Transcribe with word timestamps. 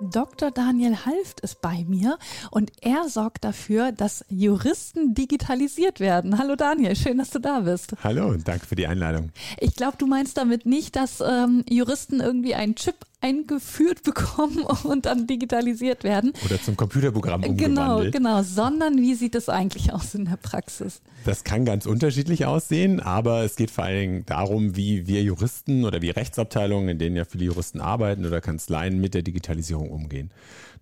Dr. 0.00 0.50
Daniel 0.50 1.04
Halft 1.04 1.40
ist 1.40 1.60
bei 1.60 1.84
mir 1.86 2.18
und 2.50 2.72
er 2.80 3.08
sorgt 3.08 3.44
dafür, 3.44 3.92
dass 3.92 4.24
Juristen 4.28 5.12
digitalisiert 5.12 6.00
werden. 6.00 6.38
Hallo 6.38 6.56
Daniel, 6.56 6.96
schön, 6.96 7.18
dass 7.18 7.30
du 7.30 7.38
da 7.38 7.60
bist. 7.60 7.94
Hallo 8.02 8.28
und 8.28 8.48
danke 8.48 8.66
für 8.66 8.76
die 8.76 8.86
Einladung. 8.86 9.30
Ich 9.58 9.74
glaube, 9.76 9.98
du 9.98 10.06
meinst 10.06 10.38
damit 10.38 10.64
nicht, 10.64 10.96
dass 10.96 11.20
ähm, 11.20 11.64
Juristen 11.68 12.20
irgendwie 12.20 12.54
einen 12.54 12.76
Chip 12.76 12.96
eingeführt 13.20 14.02
bekommen 14.04 14.64
und 14.84 15.06
dann 15.06 15.26
digitalisiert 15.26 16.04
werden. 16.04 16.32
Oder 16.44 16.60
zum 16.60 16.76
Computerprogramm 16.76 17.44
umgewandelt. 17.44 18.12
Genau, 18.12 18.38
genau, 18.38 18.42
sondern 18.42 18.98
wie 18.98 19.14
sieht 19.14 19.34
es 19.34 19.48
eigentlich 19.48 19.92
aus 19.92 20.14
in 20.14 20.24
der 20.24 20.36
Praxis? 20.36 21.02
Das 21.24 21.44
kann 21.44 21.64
ganz 21.64 21.86
unterschiedlich 21.86 22.46
aussehen, 22.46 23.00
aber 23.00 23.44
es 23.44 23.56
geht 23.56 23.70
vor 23.70 23.84
allen 23.84 24.00
Dingen 24.00 24.26
darum, 24.26 24.76
wie 24.76 25.06
wir 25.06 25.22
Juristen 25.22 25.84
oder 25.84 26.00
wie 26.00 26.10
Rechtsabteilungen, 26.10 26.88
in 26.88 26.98
denen 26.98 27.16
ja 27.16 27.24
viele 27.24 27.44
Juristen 27.44 27.80
arbeiten 27.80 28.24
oder 28.24 28.40
Kanzleien 28.40 29.00
mit 29.00 29.14
der 29.14 29.22
Digitalisierung 29.22 29.90
umgehen. 29.90 30.30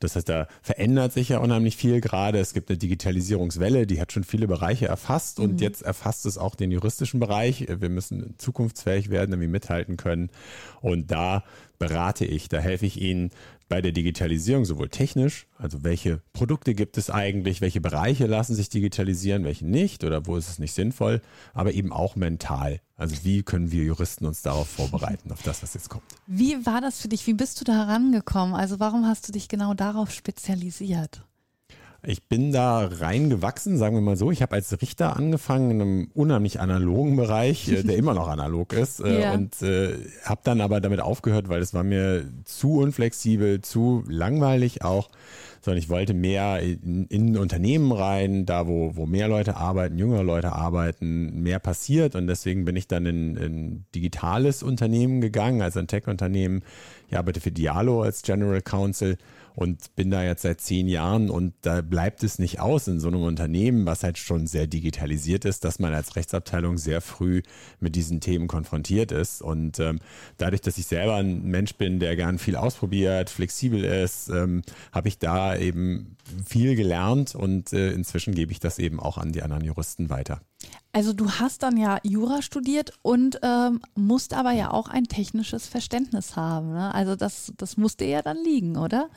Das 0.01 0.15
heißt, 0.15 0.29
da 0.29 0.47
verändert 0.63 1.13
sich 1.13 1.31
ja 1.31 1.39
unheimlich 1.39 1.77
viel 1.77 2.01
gerade. 2.01 2.39
Es 2.39 2.55
gibt 2.55 2.71
eine 2.71 2.79
Digitalisierungswelle, 2.79 3.87
die 3.87 4.01
hat 4.01 4.13
schon 4.13 4.25
viele 4.25 4.47
Bereiche 4.47 4.87
erfasst 4.87 5.41
und 5.41 5.55
mhm. 5.55 5.59
jetzt 5.59 5.83
erfasst 5.83 6.25
es 6.27 6.39
auch 6.39 6.55
den 6.55 6.71
juristischen 6.71 7.19
Bereich. 7.19 7.67
Wir 7.69 7.89
müssen 7.89 8.35
zukunftsfähig 8.39 9.11
werden, 9.11 9.33
damit 9.33 9.47
wir 9.47 9.53
mithalten 9.53 9.97
können. 9.97 10.31
Und 10.81 11.11
da 11.11 11.43
berate 11.79 12.25
ich, 12.25 12.49
da 12.49 12.59
helfe 12.59 12.87
ich 12.87 13.01
Ihnen 13.01 13.31
bei 13.69 13.81
der 13.83 13.93
Digitalisierung 13.93 14.65
sowohl 14.65 14.89
technisch, 14.89 15.47
also 15.59 15.85
welche 15.85 16.23
Produkte 16.33 16.75
gibt 16.75 16.97
es 16.97 17.11
eigentlich, 17.11 17.61
welche 17.61 17.81
Bereiche 17.81 18.27
lassen 18.27 18.55
sich 18.55 18.69
digitalisieren, 18.71 19.45
welche 19.45 19.67
nicht 19.67 20.05
oder 20.05 20.27
wo 20.27 20.37
ist 20.37 20.49
es 20.49 20.59
nicht 20.59 20.73
sinnvoll, 20.73 21.21
aber 21.53 21.73
eben 21.75 21.93
auch 21.93 22.17
mental. 22.17 22.81
Also 22.97 23.17
wie 23.25 23.43
können 23.43 23.71
wir 23.71 23.85
Juristen 23.85 24.27
uns 24.27 24.43
darauf 24.43 24.69
vorbereiten, 24.69 25.31
auf 25.31 25.43
das, 25.43 25.63
was 25.63 25.75
jetzt 25.75 25.89
kommt. 25.89 26.05
Wie 26.27 26.67
war 26.67 26.81
das 26.81 27.01
für 27.01 27.09
dich? 27.09 27.27
Wie 27.27 27.35
bist 27.35 27.61
du 27.61 27.65
da 27.65 27.73
herangekommen? 27.75 28.55
Also 28.55 28.81
warum 28.81 29.07
hast 29.07 29.29
du 29.29 29.33
dich 29.33 29.49
genau 29.49 29.75
darauf 29.75 30.11
spezialisiert? 30.11 31.23
Ich 32.07 32.29
bin 32.29 32.53
da 32.53 32.87
reingewachsen, 32.87 33.77
sagen 33.77 33.97
wir 33.97 34.01
mal 34.01 34.17
so. 34.17 34.31
Ich 34.31 34.41
habe 34.41 34.55
als 34.55 34.81
Richter 34.81 35.17
angefangen 35.17 35.73
in 35.73 35.83
einem 35.83 36.11
unheimlich 36.15 36.61
analogen 36.61 37.17
Bereich, 37.17 37.69
äh, 37.69 37.83
der 37.83 37.97
immer 37.99 38.15
noch 38.15 38.29
analog 38.29 38.73
ist. 38.73 39.01
Äh, 39.01 39.23
ja. 39.23 39.35
Und 39.35 39.61
äh, 39.63 39.95
habe 40.23 40.41
dann 40.45 40.61
aber 40.61 40.81
damit 40.81 41.01
aufgehört, 41.01 41.49
weil 41.49 41.61
es 41.61 41.75
war 41.75 41.83
mir 41.83 42.25
zu 42.45 42.79
unflexibel, 42.79 43.63
zu 43.63 44.05
langweilig 44.07 44.85
auch. 44.85 45.11
Sondern 45.61 45.79
ich 45.83 45.89
wollte 45.89 46.15
mehr 46.15 46.61
in, 46.61 47.07
in 47.07 47.37
Unternehmen 47.37 47.91
rein, 47.91 48.47
da 48.47 48.69
wo, 48.69 48.95
wo 48.95 49.07
mehr 49.07 49.27
Leute 49.27 49.57
arbeiten, 49.57 49.99
jüngere 49.99 50.23
Leute 50.23 50.53
arbeiten, 50.53 51.43
mehr 51.43 51.59
passiert. 51.59 52.15
Und 52.15 52.29
deswegen 52.29 52.65
bin 52.65 52.77
ich 52.77 52.87
dann 52.87 53.07
in 53.07 53.37
ein 53.37 53.87
digitales 53.93 54.63
Unternehmen 54.63 55.21
gegangen, 55.21 55.63
also 55.63 55.81
ein 55.81 55.89
Tech-Unternehmen. 55.89 56.63
Ich 57.09 57.19
arbeite 57.19 57.41
für 57.41 57.51
Dialo 57.51 58.03
als 58.03 58.23
General 58.23 58.63
Counsel 58.63 59.19
und 59.59 59.97
bin 59.97 60.09
da 60.13 60.23
jetzt 60.23 60.43
seit 60.43 60.61
zehn 60.61 60.87
Jahren 60.87 61.31
und 61.31 61.53
da 61.63 61.81
bleibt 61.81 62.23
es 62.23 62.39
nicht 62.39 62.61
aus 62.61 62.87
in 62.87 63.01
so 63.01 63.09
einem 63.09 63.23
Unternehmen, 63.23 63.87
was 63.87 64.05
halt 64.05 64.17
schon 64.17 64.47
sehr 64.47 64.69
digitalisiert 64.69 65.45
ist, 65.45 65.65
dass 65.65 65.81
man 65.81 65.93
als 65.93 66.15
Rechtsabteilung 66.15 66.79
sehr 66.79 67.01
früh 67.01 67.43
mit 67.81 67.97
diesen 67.97 68.21
Themen 68.21 68.47
konfrontiert 68.47 69.11
ist. 69.11 69.43
Und 69.43 69.81
ähm, 69.81 69.99
dadurch, 70.37 70.61
dass 70.61 70.79
ich 70.79 70.87
selber 70.87 71.17
ein 71.17 71.43
Mensch 71.43 71.75
bin, 71.75 71.99
der 71.99 72.15
gern 72.15 72.39
viel 72.39 72.55
ausprobiert, 72.55 73.31
flexibel 73.31 73.83
ist, 73.83 74.29
ähm, 74.29 74.63
habe 74.93 75.09
ich 75.09 75.19
da 75.19 75.57
eben 75.57 76.17
viel 76.47 76.77
gelernt 76.77 77.35
und 77.35 77.73
äh, 77.73 77.91
inzwischen 77.91 78.37
gebe 78.37 78.53
ich 78.53 78.61
das 78.61 78.79
eben 78.79 79.01
auch 79.01 79.19
an 79.19 79.33
die 79.33 79.43
anderen 79.43 79.65
Juristen 79.65 80.09
weiter. 80.09 80.41
Also 80.93 81.13
du 81.13 81.33
hast 81.33 81.65
dann 81.65 81.77
ja 81.77 81.99
Jura 82.05 82.43
studiert 82.43 82.93
und 83.03 83.41
ähm, 83.43 83.81
musst 83.97 84.35
aber 84.35 84.53
ja 84.53 84.71
auch 84.71 84.89
ein 84.89 85.05
technisches 85.05 85.67
Verständnis 85.67 86.37
haben. 86.37 86.75
Ne? 86.75 86.95
Also 86.95 87.17
das, 87.17 87.53
das 87.57 87.77
musste 87.77 88.05
ja 88.05 88.23
dann 88.23 88.37
liegen, 88.45 88.77
oder? 88.77 89.11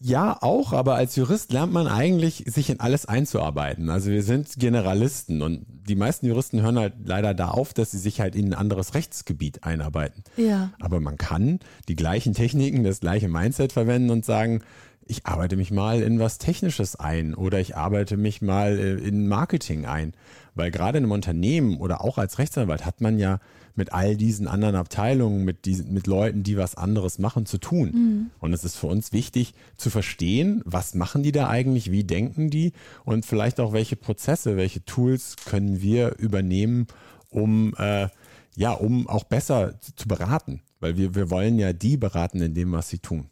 Ja, 0.00 0.36
auch, 0.42 0.74
aber 0.74 0.94
als 0.94 1.16
Jurist 1.16 1.52
lernt 1.52 1.72
man 1.72 1.86
eigentlich, 1.86 2.44
sich 2.46 2.68
in 2.68 2.80
alles 2.80 3.06
einzuarbeiten. 3.06 3.88
Also 3.88 4.10
wir 4.10 4.22
sind 4.22 4.48
Generalisten 4.58 5.40
und 5.40 5.64
die 5.88 5.96
meisten 5.96 6.26
Juristen 6.26 6.60
hören 6.60 6.78
halt 6.78 6.94
leider 7.04 7.32
da 7.32 7.48
auf, 7.48 7.72
dass 7.72 7.92
sie 7.92 7.98
sich 7.98 8.20
halt 8.20 8.36
in 8.36 8.48
ein 8.48 8.54
anderes 8.54 8.94
Rechtsgebiet 8.94 9.64
einarbeiten. 9.64 10.22
Ja. 10.36 10.72
Aber 10.80 11.00
man 11.00 11.16
kann 11.16 11.60
die 11.88 11.96
gleichen 11.96 12.34
Techniken, 12.34 12.84
das 12.84 13.00
gleiche 13.00 13.28
Mindset 13.28 13.72
verwenden 13.72 14.10
und 14.10 14.24
sagen, 14.24 14.60
ich 15.06 15.24
arbeite 15.26 15.56
mich 15.56 15.70
mal 15.70 16.02
in 16.02 16.18
was 16.18 16.38
Technisches 16.38 16.96
ein 16.96 17.34
oder 17.34 17.60
ich 17.60 17.76
arbeite 17.76 18.16
mich 18.16 18.42
mal 18.42 18.78
äh, 18.78 18.94
in 18.94 19.28
Marketing 19.28 19.86
ein. 19.86 20.12
Weil 20.54 20.70
gerade 20.70 20.98
in 20.98 21.04
einem 21.04 21.12
Unternehmen 21.12 21.76
oder 21.76 22.02
auch 22.02 22.18
als 22.18 22.38
Rechtsanwalt 22.38 22.84
hat 22.84 23.00
man 23.00 23.18
ja 23.18 23.40
mit 23.74 23.92
all 23.92 24.16
diesen 24.16 24.48
anderen 24.48 24.74
Abteilungen, 24.74 25.44
mit, 25.44 25.66
diesen, 25.66 25.92
mit 25.92 26.06
Leuten, 26.06 26.42
die 26.42 26.56
was 26.56 26.76
anderes 26.76 27.18
machen, 27.18 27.44
zu 27.44 27.58
tun. 27.58 27.90
Mhm. 27.92 28.30
Und 28.40 28.54
es 28.54 28.64
ist 28.64 28.76
für 28.76 28.86
uns 28.86 29.12
wichtig 29.12 29.52
zu 29.76 29.90
verstehen, 29.90 30.62
was 30.64 30.94
machen 30.94 31.22
die 31.22 31.32
da 31.32 31.48
eigentlich, 31.48 31.92
wie 31.92 32.04
denken 32.04 32.48
die 32.48 32.72
und 33.04 33.26
vielleicht 33.26 33.60
auch 33.60 33.74
welche 33.74 33.96
Prozesse, 33.96 34.56
welche 34.56 34.84
Tools 34.84 35.36
können 35.44 35.82
wir 35.82 36.18
übernehmen, 36.18 36.86
um, 37.28 37.74
äh, 37.78 38.08
ja, 38.56 38.72
um 38.72 39.08
auch 39.08 39.24
besser 39.24 39.78
zu 39.94 40.08
beraten. 40.08 40.62
Weil 40.80 40.96
wir, 40.96 41.14
wir 41.14 41.30
wollen 41.30 41.58
ja 41.58 41.74
die 41.74 41.98
beraten 41.98 42.40
in 42.40 42.54
dem, 42.54 42.72
was 42.72 42.88
sie 42.88 42.98
tun. 42.98 43.28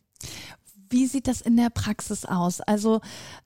Wie 0.95 1.07
sieht 1.07 1.27
das 1.27 1.41
in 1.41 1.57
der 1.57 1.71
Praxis 1.71 2.25
aus? 2.25 2.61
Also 2.61 3.01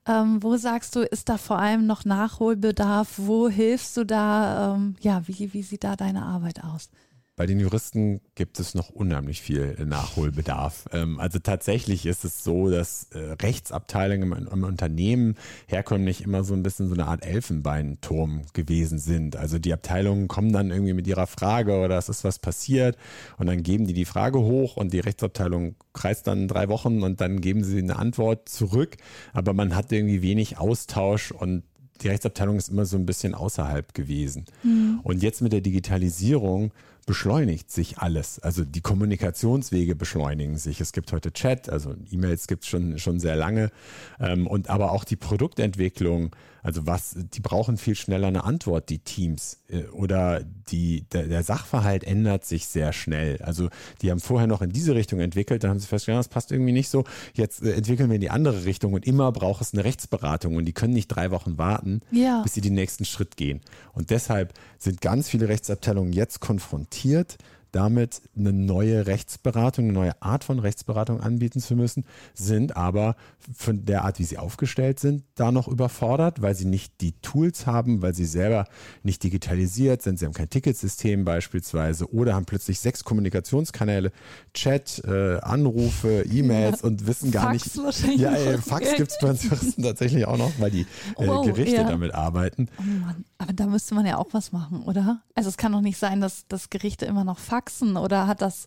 ähm, 0.05 0.43
wo 0.43 0.55
sagst 0.57 0.95
du, 0.95 0.99
ist 0.99 1.29
da 1.29 1.39
vor 1.39 1.57
allem 1.57 1.87
noch 1.87 2.05
Nachholbedarf? 2.05 3.13
Wo 3.17 3.49
hilfst 3.49 3.97
du 3.97 4.03
da? 4.03 4.75
Ähm, 4.75 4.95
ja, 4.99 5.27
wie, 5.27 5.51
wie 5.51 5.63
sieht 5.63 5.83
da 5.83 5.95
deine 5.95 6.21
Arbeit 6.21 6.63
aus? 6.63 6.91
Bei 7.39 7.45
den 7.45 7.61
Juristen 7.61 8.19
gibt 8.35 8.59
es 8.59 8.75
noch 8.75 8.89
unheimlich 8.89 9.41
viel 9.41 9.77
Nachholbedarf. 9.85 10.89
Ähm, 10.91 11.21
also 11.21 11.39
tatsächlich 11.39 12.05
ist 12.05 12.25
es 12.25 12.43
so, 12.43 12.69
dass 12.69 13.07
äh, 13.13 13.17
Rechtsabteilungen 13.41 14.45
im 14.45 14.63
Unternehmen 14.65 15.35
herkömmlich 15.65 16.21
immer 16.21 16.43
so 16.43 16.53
ein 16.53 16.63
bisschen 16.63 16.89
so 16.89 16.95
eine 16.95 17.07
Art 17.07 17.25
Elfenbeinturm 17.25 18.41
gewesen 18.51 18.99
sind. 18.99 19.37
Also 19.37 19.57
die 19.57 19.71
Abteilungen 19.71 20.27
kommen 20.27 20.51
dann 20.51 20.69
irgendwie 20.69 20.91
mit 20.91 21.07
ihrer 21.07 21.27
Frage 21.27 21.79
oder 21.79 21.97
es 21.97 22.09
ist 22.09 22.25
was 22.25 22.39
passiert 22.39 22.97
und 23.37 23.47
dann 23.47 23.63
geben 23.63 23.87
die 23.87 23.93
die 23.93 24.03
Frage 24.03 24.39
hoch 24.39 24.75
und 24.75 24.91
die 24.91 24.99
Rechtsabteilung 24.99 25.75
kreist 25.93 26.27
dann 26.27 26.49
drei 26.49 26.67
Wochen 26.67 27.03
und 27.03 27.21
dann 27.21 27.39
geben 27.39 27.63
sie 27.63 27.77
eine 27.77 27.95
Antwort 27.95 28.49
zurück. 28.49 28.97
Aber 29.31 29.53
man 29.53 29.77
hat 29.77 29.93
irgendwie 29.93 30.21
wenig 30.21 30.57
Austausch 30.57 31.31
und 31.31 31.63
die 32.01 32.09
Rechtsabteilung 32.09 32.57
ist 32.57 32.67
immer 32.67 32.85
so 32.85 32.97
ein 32.97 33.05
bisschen 33.05 33.33
außerhalb 33.33 33.93
gewesen. 33.93 34.45
Mhm. 34.63 34.99
Und 35.03 35.23
jetzt 35.23 35.41
mit 35.41 35.53
der 35.53 35.61
Digitalisierung 35.61 36.71
beschleunigt 37.09 37.71
sich 37.71 37.97
alles. 37.97 38.37
Also 38.37 38.63
die 38.63 38.81
Kommunikationswege 38.81 39.95
beschleunigen 39.95 40.59
sich. 40.59 40.79
Es 40.79 40.91
gibt 40.91 41.11
heute 41.11 41.33
Chat, 41.33 41.67
also 41.67 41.95
E-Mails 42.11 42.45
gibt 42.45 42.65
es 42.65 42.69
schon, 42.69 42.99
schon 42.99 43.19
sehr 43.19 43.35
lange. 43.35 43.71
Ähm, 44.19 44.45
und 44.45 44.69
aber 44.69 44.91
auch 44.91 45.03
die 45.03 45.15
Produktentwicklung, 45.15 46.35
also 46.63 46.85
was, 46.85 47.15
die 47.15 47.39
brauchen 47.39 47.77
viel 47.77 47.95
schneller 47.95 48.27
eine 48.27 48.43
Antwort, 48.43 48.89
die 48.89 48.99
Teams. 48.99 49.59
Äh, 49.69 49.83
oder 49.87 50.43
die, 50.43 51.05
der, 51.11 51.27
der 51.27 51.43
Sachverhalt 51.43 52.03
ändert 52.03 52.45
sich 52.45 52.67
sehr 52.67 52.93
schnell. 52.93 53.41
Also 53.41 53.69
die 54.01 54.11
haben 54.11 54.19
vorher 54.19 54.47
noch 54.47 54.61
in 54.61 54.71
diese 54.71 54.95
Richtung 54.95 55.19
entwickelt, 55.19 55.63
dann 55.63 55.71
haben 55.71 55.79
sie 55.79 55.87
festgestellt, 55.87 56.19
das 56.19 56.29
passt 56.29 56.51
irgendwie 56.51 56.71
nicht 56.71 56.89
so. 56.89 57.03
Jetzt 57.33 57.61
äh, 57.61 57.73
entwickeln 57.73 58.09
wir 58.09 58.15
in 58.15 58.21
die 58.21 58.29
andere 58.29 58.65
Richtung 58.65 58.93
und 58.93 59.05
immer 59.05 59.31
braucht 59.31 59.61
es 59.61 59.73
eine 59.73 59.83
Rechtsberatung 59.83 60.55
und 60.55 60.65
die 60.65 60.73
können 60.73 60.93
nicht 60.93 61.07
drei 61.07 61.31
Wochen 61.31 61.57
warten, 61.57 62.01
ja. 62.11 62.41
bis 62.41 62.53
sie 62.53 62.61
den 62.61 62.73
nächsten 62.73 63.05
Schritt 63.05 63.37
gehen. 63.37 63.61
Und 63.93 64.09
deshalb 64.09 64.53
sind 64.77 65.01
ganz 65.01 65.29
viele 65.29 65.49
Rechtsabteilungen 65.49 66.13
jetzt 66.13 66.39
konfrontiert 66.39 67.37
damit 67.71 68.21
eine 68.35 68.53
neue 68.53 69.07
Rechtsberatung, 69.07 69.85
eine 69.85 69.93
neue 69.93 70.21
Art 70.21 70.43
von 70.43 70.59
Rechtsberatung 70.59 71.21
anbieten 71.21 71.59
zu 71.59 71.75
müssen, 71.75 72.05
sind 72.33 72.75
aber 72.75 73.15
von 73.55 73.85
der 73.85 74.03
Art, 74.03 74.19
wie 74.19 74.23
sie 74.23 74.37
aufgestellt 74.37 74.99
sind, 74.99 75.23
da 75.35 75.51
noch 75.51 75.67
überfordert, 75.67 76.41
weil 76.41 76.55
sie 76.55 76.65
nicht 76.65 77.01
die 77.01 77.13
Tools 77.21 77.65
haben, 77.65 78.01
weil 78.01 78.13
sie 78.13 78.25
selber 78.25 78.65
nicht 79.03 79.23
digitalisiert 79.23 80.01
sind. 80.01 80.19
Sie 80.19 80.25
haben 80.25 80.33
kein 80.33 80.49
Ticketsystem 80.49 81.25
beispielsweise 81.25 82.11
oder 82.11 82.35
haben 82.35 82.45
plötzlich 82.45 82.79
sechs 82.79 83.03
Kommunikationskanäle, 83.03 84.11
Chat, 84.53 85.03
äh, 85.05 85.39
Anrufe, 85.39 86.25
E-Mails 86.31 86.81
ja. 86.81 86.87
und 86.87 87.07
wissen 87.07 87.31
gar 87.31 87.51
Fax 87.51 87.75
nicht. 87.75 87.85
Wahrscheinlich 87.85 88.21
ja, 88.21 88.31
ey, 88.33 88.57
Fax 88.57 88.95
gibt 88.95 89.11
es 89.11 89.17
bei 89.19 89.29
uns 89.29 89.75
tatsächlich 89.81 90.25
auch 90.25 90.37
noch, 90.37 90.51
weil 90.59 90.71
die 90.71 90.81
äh, 91.17 91.27
wow, 91.27 91.45
Gerichte 91.45 91.77
ja. 91.77 91.83
damit 91.83 92.13
arbeiten. 92.13 92.67
Oh 92.79 92.83
Mann, 93.05 93.25
aber 93.37 93.53
da 93.53 93.67
müsste 93.67 93.95
man 93.95 94.05
ja 94.05 94.17
auch 94.17 94.27
was 94.31 94.51
machen, 94.51 94.83
oder? 94.83 95.21
Also 95.35 95.49
es 95.49 95.57
kann 95.57 95.71
doch 95.71 95.81
nicht 95.81 95.97
sein, 95.97 96.21
dass, 96.21 96.47
dass 96.47 96.69
Gerichte 96.69 97.05
immer 97.05 97.23
noch 97.23 97.39
Fax 97.39 97.58
faxen 97.59 97.97
oder 97.97 98.27
hat 98.27 98.41
das 98.41 98.65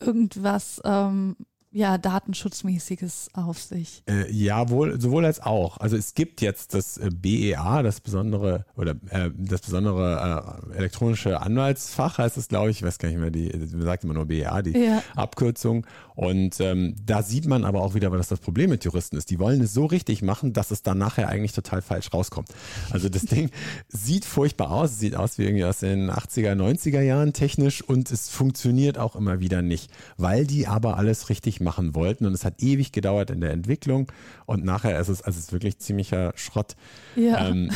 irgendwas, 0.00 0.80
ähm, 0.84 1.36
ja, 1.72 1.96
Datenschutzmäßiges 1.96 3.30
auf 3.32 3.58
sich? 3.58 4.02
Äh, 4.06 4.30
ja, 4.30 4.68
wohl, 4.68 5.00
sowohl 5.00 5.24
als 5.24 5.40
auch. 5.40 5.78
Also 5.78 5.96
es 5.96 6.14
gibt 6.14 6.42
jetzt 6.42 6.74
das 6.74 6.98
äh, 6.98 7.08
BEA, 7.10 7.82
das 7.82 8.00
besondere 8.00 8.66
oder 8.76 8.92
äh, 9.08 9.30
das 9.34 9.62
besondere 9.62 10.66
äh, 10.74 10.76
elektronische 10.76 11.40
Anwaltsfach 11.40 12.18
heißt 12.18 12.36
es, 12.36 12.48
glaube 12.48 12.70
ich. 12.70 12.78
Ich 12.78 12.82
weiß 12.82 12.98
gar 12.98 13.08
nicht 13.08 13.18
mehr, 13.18 13.30
die, 13.30 13.50
man 13.72 13.82
sagt 13.82 14.04
immer 14.04 14.14
nur 14.14 14.26
BEA, 14.26 14.60
die 14.60 14.78
ja. 14.78 15.02
Abkürzung. 15.16 15.86
Und 16.14 16.60
ähm, 16.60 16.94
da 17.06 17.22
sieht 17.22 17.46
man 17.46 17.64
aber 17.64 17.80
auch 17.80 17.94
wieder, 17.94 18.12
was 18.12 18.28
das 18.28 18.40
Problem 18.40 18.68
mit 18.68 18.84
Juristen 18.84 19.16
ist. 19.16 19.30
Die 19.30 19.38
wollen 19.38 19.62
es 19.62 19.72
so 19.72 19.86
richtig 19.86 20.20
machen, 20.20 20.52
dass 20.52 20.70
es 20.70 20.82
dann 20.82 20.98
nachher 20.98 21.28
eigentlich 21.28 21.52
total 21.52 21.80
falsch 21.80 22.12
rauskommt. 22.12 22.48
Also 22.90 23.08
das 23.08 23.22
Ding 23.22 23.50
sieht 23.88 24.26
furchtbar 24.26 24.70
aus, 24.70 24.98
sieht 24.98 25.16
aus 25.16 25.38
wie 25.38 25.44
irgendwie 25.44 25.64
aus 25.64 25.78
den 25.78 26.10
80er, 26.10 26.52
90er 26.52 27.00
Jahren 27.00 27.32
technisch 27.32 27.82
und 27.82 28.10
es 28.10 28.28
funktioniert 28.28 28.98
auch 28.98 29.16
immer 29.16 29.40
wieder 29.40 29.62
nicht, 29.62 29.90
weil 30.18 30.46
die 30.46 30.66
aber 30.66 30.98
alles 30.98 31.30
richtig 31.30 31.61
machen 31.62 31.94
wollten 31.94 32.26
und 32.26 32.34
es 32.34 32.44
hat 32.44 32.62
ewig 32.62 32.92
gedauert 32.92 33.30
in 33.30 33.40
der 33.40 33.50
Entwicklung 33.50 34.10
und 34.46 34.64
nachher 34.64 34.98
ist 34.98 35.08
es, 35.08 35.22
also 35.22 35.38
es 35.38 35.46
ist 35.46 35.52
wirklich 35.52 35.78
ziemlicher 35.78 36.32
Schrott. 36.36 36.76
Ja. 37.16 37.48
Ähm, 37.48 37.70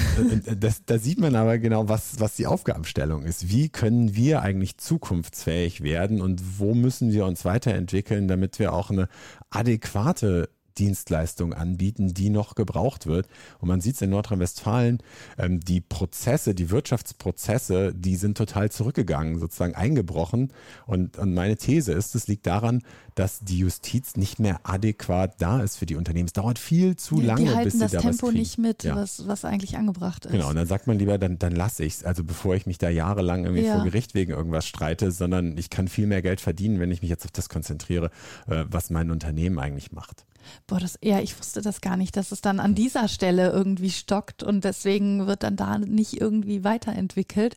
das, 0.61 0.85
da 0.85 0.99
sieht 0.99 1.19
man 1.19 1.35
aber 1.35 1.59
genau, 1.59 1.89
was, 1.89 2.21
was 2.21 2.37
die 2.37 2.47
Aufgabenstellung 2.47 3.23
ist. 3.25 3.49
Wie 3.49 3.69
können 3.69 4.15
wir 4.15 4.43
eigentlich 4.43 4.79
zukunftsfähig 4.79 5.83
werden 5.83 6.21
und 6.21 6.59
wo 6.59 6.75
müssen 6.75 7.13
wir 7.13 7.27
uns 7.27 7.45
weiterentwickeln, 7.45 8.29
damit 8.29 8.59
wir 8.59 8.73
auch 8.73 8.91
eine 8.91 9.09
adäquate 9.51 10.49
Dienstleistung 10.79 11.53
anbieten, 11.53 12.15
die 12.15 12.31
noch 12.31 12.55
gebraucht 12.55 13.07
wird. 13.07 13.27
Und 13.59 13.69
man 13.69 13.81
sieht 13.81 13.97
es 13.97 14.03
in 14.03 14.11
Nordrhein-Westfalen, 14.11 14.99
ähm, 15.39 15.61
die 15.61 15.81
Prozesse, 15.81 16.55
die 16.55 16.71
Wirtschaftsprozesse, 16.71 17.93
die 17.95 18.17
sind 18.17 18.37
total 18.37 18.71
zurückgegangen, 18.71 19.39
sozusagen 19.39 19.75
eingebrochen. 19.75 20.53
Und, 20.87 21.17
und 21.19 21.35
meine 21.35 21.57
These 21.57 21.93
ist, 21.93 22.15
es 22.15 22.29
liegt 22.29 22.47
daran, 22.47 22.83
dass 23.15 23.41
die 23.41 23.59
Justiz 23.59 24.17
nicht 24.17 24.39
mehr 24.39 24.61
adäquat 24.65 25.35
da 25.41 25.63
ist 25.63 25.77
für 25.77 25.87
die 25.87 25.97
Unternehmen. 25.97 26.27
Es 26.27 26.35
dauert 26.35 26.59
viel 26.59 26.97
zu 26.97 27.21
ja, 27.21 27.29
lange, 27.29 27.45
die 27.45 27.49
halten 27.51 27.65
bis 27.65 27.73
sie 27.75 27.79
das 27.81 27.93
da 27.93 28.01
Tempo 28.01 28.31
nicht 28.31 28.59
mit, 28.59 28.85
Ja. 28.85 28.95
was, 28.97 29.27
was 29.27 29.45
eigentlich 29.45 29.77
angebracht 29.79 30.27
ist. 30.27 30.33
Genau, 30.33 30.51
und 30.51 30.57
dann 30.57 30.67
sagt 30.67 30.87
man 30.87 30.99
lieber, 30.99 31.17
dann, 31.17 31.39
dann 31.39 31.53
lasse 31.55 31.85
ich 31.85 31.95
es. 31.95 32.05
Also 32.05 32.25
bevor 32.25 32.55
ich 32.55 32.67
mich 32.67 32.79
da 32.79 32.91
jahrelang 32.91 33.45
irgendwie 33.45 33.65
Ja. 33.65 33.77
vor 33.77 33.85
Gericht 33.85 34.15
wegen 34.15 34.33
irgendwas 34.33 34.67
streite, 34.67 35.11
sondern 35.11 35.57
ich 35.57 35.71
kann 35.71 35.89
viel 35.89 36.07
mehr 36.07 36.21
Geld 36.21 36.41
verdienen, 36.41 36.79
wenn 36.79 36.91
ich 36.91 37.01
mich 37.01 37.11
jetzt 37.11 37.25
auf 37.25 37.31
das 37.31 37.49
konzentriere, 37.49 38.11
äh, 38.49 38.65
was 38.69 38.91
mein 38.91 39.11
Unternehmen 39.11 39.59
eigentlich 39.59 39.93
macht. 39.93 40.27
Boah, 40.67 40.81
das, 40.81 40.99
ja, 41.03 41.21
ich 41.21 41.39
wusste 41.39 41.63
das 41.63 41.81
gar 41.81 41.97
nicht, 41.97 42.17
dass 42.17 42.33
es 42.33 42.41
dann 42.41 42.61
an 42.61 42.75
dieser 42.75 43.09
Stelle 43.09 43.51
irgendwie 43.51 43.91
stockt 43.91 44.43
und 44.43 44.65
deswegen 44.65 45.27
wird 45.27 45.43
dann 45.43 45.57
da 45.57 45.79
nicht 45.79 46.21
irgendwie 46.21 46.65
weiterentwickelt, 46.65 47.57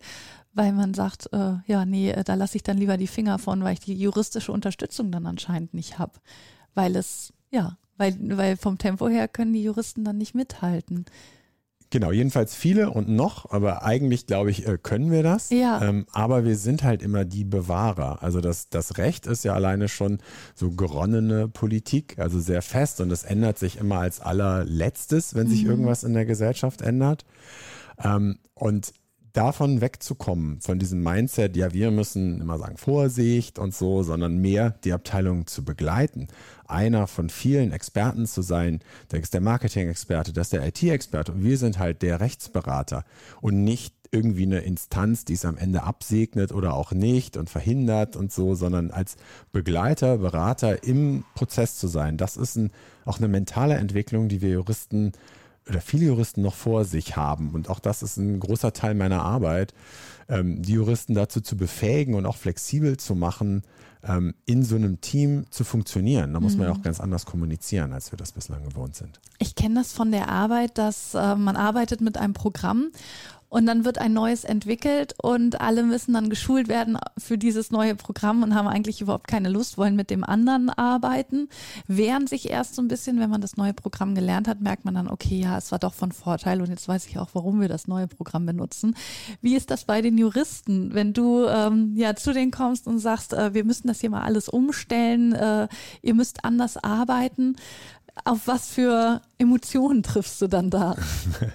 weil 0.54 0.74
man 0.74 0.94
sagt, 0.94 1.32
äh, 1.34 1.56
ja, 1.68 1.86
nee, 1.86 2.12
äh, 2.12 2.24
da 2.24 2.36
lasse 2.36 2.58
ich 2.58 2.64
dann 2.64 2.78
lieber 2.78 2.98
die 2.98 3.08
Finger 3.08 3.40
von, 3.40 3.64
weil 3.64 3.74
ich 3.74 3.80
die 3.80 3.96
juristische 3.96 4.52
Unterstützung 4.52 5.12
dann 5.12 5.26
anscheinend 5.26 5.74
nicht 5.74 6.00
habe. 6.00 6.14
Weil 6.74 6.96
es, 6.96 7.34
ja, 7.52 7.78
weil, 7.98 8.18
weil 8.38 8.58
vom 8.58 8.78
Tempo 8.78 9.08
her 9.08 9.28
können 9.28 9.54
die 9.54 9.64
Juristen 9.64 10.04
dann 10.04 10.18
nicht 10.18 10.36
mithalten. 10.36 11.06
Genau, 11.92 12.12
jedenfalls 12.12 12.56
viele 12.56 12.92
und 12.92 13.10
noch, 13.10 13.50
aber 13.52 13.84
eigentlich 13.84 14.28
glaube 14.28 14.52
ich, 14.52 14.68
äh, 14.68 14.78
können 14.78 15.10
wir 15.10 15.24
das. 15.24 15.50
Ja. 15.50 15.82
Ähm, 15.82 16.06
aber 16.12 16.46
wir 16.46 16.56
sind 16.56 16.84
halt 16.84 17.02
immer 17.02 17.26
die 17.26 17.44
Bewahrer. 17.44 18.22
Also 18.22 18.42
das, 18.42 18.70
das 18.70 19.00
Recht 19.00 19.26
ist 19.26 19.44
ja 19.44 19.54
alleine 19.54 19.88
schon 19.88 20.20
so 20.54 20.70
geronnene 20.70 21.48
Politik, 21.48 22.20
also 22.20 22.40
sehr 22.40 22.62
fest 22.62 23.02
und 23.02 23.12
es 23.12 23.24
ändert 23.24 23.58
sich 23.58 23.78
immer 23.78 24.00
als 24.00 24.20
allerletztes, 24.20 25.34
wenn 25.34 25.48
sich 25.48 25.64
irgendwas 25.66 26.04
in 26.04 26.14
der 26.14 26.26
Gesellschaft 26.26 26.82
ändert. 26.82 27.26
Ähm, 28.04 28.38
und 28.54 28.94
davon 29.34 29.82
wegzukommen, 29.82 30.60
von 30.62 30.80
diesem 30.80 31.04
Mindset, 31.04 31.56
ja, 31.56 31.74
wir 31.74 31.92
müssen 31.92 32.42
immer 32.42 32.58
sagen 32.58 32.78
Vorsicht 32.78 33.60
und 33.60 33.74
so, 33.74 34.04
sondern 34.04 34.38
mehr 34.38 34.72
die 34.84 34.94
Abteilung 34.94 35.48
zu 35.48 35.64
begleiten. 35.64 36.28
Einer 36.68 37.08
von 37.08 37.30
vielen 37.30 37.72
Experten 37.72 38.26
zu 38.26 38.42
sein, 38.42 38.82
der 39.12 39.22
ist 39.22 39.34
der 39.34 39.42
Marketing-Experte, 39.42 40.34
das 40.34 40.48
ist 40.48 40.54
der 40.54 40.68
IT-Experte 40.68 41.32
und 41.32 41.44
wir 41.44 41.58
sind 41.58 41.80
halt 41.80 42.02
der 42.02 42.20
Rechtsberater 42.20 43.06
und 43.42 43.64
nicht 43.64 43.94
irgendwie 44.12 44.44
eine 44.44 44.60
Instanz, 44.60 45.26
die 45.26 45.34
es 45.34 45.46
am 45.46 45.58
Ende 45.58 45.84
absegnet 45.84 46.52
oder 46.52 46.74
auch 46.74 46.92
nicht 46.92 47.38
und 47.38 47.50
verhindert 47.50 48.16
und 48.16 48.32
so, 48.32 48.56
sondern 48.56 48.92
als 48.92 49.18
Begleiter, 49.52 50.18
Berater 50.18 50.84
im 50.84 51.24
Prozess 51.36 51.78
zu 51.78 51.88
sein. 51.88 52.18
Das 52.18 52.38
ist 52.38 52.56
ein, 52.56 52.72
auch 53.06 53.20
eine 53.20 53.28
mentale 53.28 53.76
Entwicklung, 53.76 54.28
die 54.28 54.42
wir 54.42 54.50
Juristen 54.50 55.12
oder 55.70 55.82
viele 55.82 56.06
Juristen 56.06 56.42
noch 56.42 56.56
vor 56.56 56.86
sich 56.86 57.16
haben. 57.16 57.52
Und 57.52 57.70
auch 57.70 57.80
das 57.80 58.04
ist 58.04 58.18
ein 58.18 58.40
großer 58.40 58.74
Teil 58.74 58.96
meiner 58.96 59.24
Arbeit, 59.24 59.74
ähm, 60.28 60.62
die 60.62 60.74
Juristen 60.74 61.14
dazu 61.14 61.42
zu 61.42 61.58
befähigen 61.58 62.16
und 62.16 62.26
auch 62.26 62.38
flexibel 62.38 62.98
zu 62.98 63.16
machen, 63.16 63.64
ähm, 64.04 64.34
in 64.46 64.64
so 64.64 64.76
einem 64.76 65.02
Team 65.02 65.46
zu 65.50 65.64
funktionieren. 65.64 66.34
Da 66.34 66.40
muss 66.40 66.56
man 66.56 66.68
ja 66.68 66.74
auch 66.74 66.82
ganz 66.82 67.00
anders 67.00 67.26
kommunizieren, 67.26 67.92
als 67.94 68.12
wir 68.12 68.18
das 68.18 68.32
bislang 68.32 68.64
gewohnt 68.64 68.96
sind. 68.96 69.20
Ich 69.40 69.56
kenne 69.56 69.76
das 69.76 69.92
von 69.92 70.12
der 70.12 70.30
Arbeit, 70.30 70.78
dass 70.78 71.14
äh, 71.16 71.36
man 71.36 71.56
arbeitet 71.56 72.02
mit 72.02 72.18
einem 72.18 72.34
Programm 72.34 72.92
und 73.50 73.66
dann 73.66 73.84
wird 73.84 73.98
ein 73.98 74.14
neues 74.14 74.44
entwickelt 74.44 75.16
und 75.22 75.60
alle 75.60 75.84
müssen 75.84 76.14
dann 76.14 76.30
geschult 76.30 76.68
werden 76.68 76.98
für 77.18 77.38
dieses 77.38 77.72
neue 77.72 77.96
Programm 77.96 78.44
und 78.44 78.56
haben 78.56 78.68
eigentlich 78.68 79.02
überhaupt 79.02 79.28
keine 79.28 79.50
Lust, 79.50 79.78
wollen 79.78 79.96
mit 79.96 80.10
dem 80.10 80.24
anderen 80.24 80.70
arbeiten, 80.70 81.50
wehren 81.88 82.28
sich 82.28 82.50
erst 82.50 82.76
so 82.76 82.82
ein 82.82 82.88
bisschen, 82.88 83.20
wenn 83.20 83.30
man 83.30 83.42
das 83.42 83.58
neue 83.58 83.74
Programm 83.74 84.16
gelernt 84.16 84.48
hat, 84.48 84.62
merkt 84.62 84.86
man 84.86 84.94
dann, 84.94 85.08
okay, 85.08 85.40
ja, 85.40 85.58
es 85.58 85.72
war 85.72 85.80
doch 85.80 85.94
von 85.94 86.12
Vorteil 86.12 86.62
und 86.62 86.70
jetzt 86.70 86.88
weiß 86.88 87.08
ich 87.08 87.18
auch, 87.18 87.30
warum 87.34 87.60
wir 87.60 87.68
das 87.68 87.88
neue 87.88 88.08
Programm 88.08 88.46
benutzen. 88.46 88.96
Wie 89.42 89.56
ist 89.56 89.72
das 89.72 89.86
bei 89.86 90.02
den 90.02 90.18
Juristen, 90.18 90.94
wenn 90.94 91.14
du 91.14 91.46
ähm, 91.48 91.94
ja 91.96 92.16
zu 92.16 92.34
denen 92.34 92.52
kommst 92.52 92.88
und 92.88 93.00
sagst, 93.00 93.34
äh, 93.34 93.54
wir 93.54 93.64
müssen 93.64 93.88
das 93.88 94.00
hier 94.00 94.10
mal 94.10 94.22
alles 94.22 94.48
umstellen, 94.48 95.34
äh, 95.34 95.68
ihr 96.02 96.14
müsst 96.14 96.46
anders 96.46 96.78
arbeiten? 96.78 97.56
Auf 98.26 98.48
was 98.48 98.68
für 98.70 99.22
Emotionen 99.38 100.04
triffst 100.04 100.42
du 100.42 100.48
dann 100.48 100.70
da? 100.70 100.96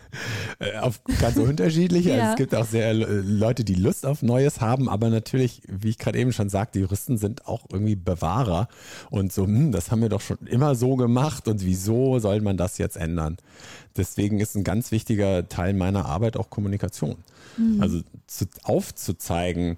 Auf 0.81 1.01
ganz 1.21 1.37
unterschiedliche. 1.37 2.11
Ja. 2.11 2.17
Also 2.17 2.31
es 2.31 2.37
gibt 2.37 2.55
auch 2.55 2.67
sehr 2.67 2.91
äh, 2.91 2.95
Leute, 2.95 3.65
die 3.65 3.75
Lust 3.75 4.07
auf 4.07 4.23
Neues 4.23 4.61
haben, 4.61 4.89
aber 4.89 5.11
natürlich, 5.11 5.63
wie 5.69 5.91
ich 5.91 5.99
gerade 5.99 6.19
eben 6.19 6.33
schon 6.33 6.49
sagte, 6.49 6.79
Juristen 6.79 7.19
sind 7.19 7.47
auch 7.47 7.67
irgendwie 7.73 7.97
Bewahrer 7.97 8.69
und 9.11 9.33
so, 9.33 9.45
hm, 9.45 9.73
das 9.73 9.91
haben 9.91 10.03
wir 10.03 10.09
doch 10.09 10.21
schon 10.21 10.39
immer 10.47 10.75
so 10.75 10.97
gemacht 10.97 11.49
und 11.49 11.65
wieso 11.65 12.19
soll 12.19 12.41
man 12.41 12.57
das 12.57 12.79
jetzt 12.79 12.97
ändern? 12.97 13.37
Deswegen 13.97 14.41
ist 14.41 14.57
ein 14.57 14.65
ganz 14.65 14.91
wichtiger 14.91 15.49
Teil 15.49 15.75
meiner 15.75 16.07
Arbeit 16.07 16.37
auch 16.37 16.51
Kommunikation. 16.51 17.17
Also 17.79 18.01
zu, 18.27 18.47
aufzuzeigen, 18.65 19.77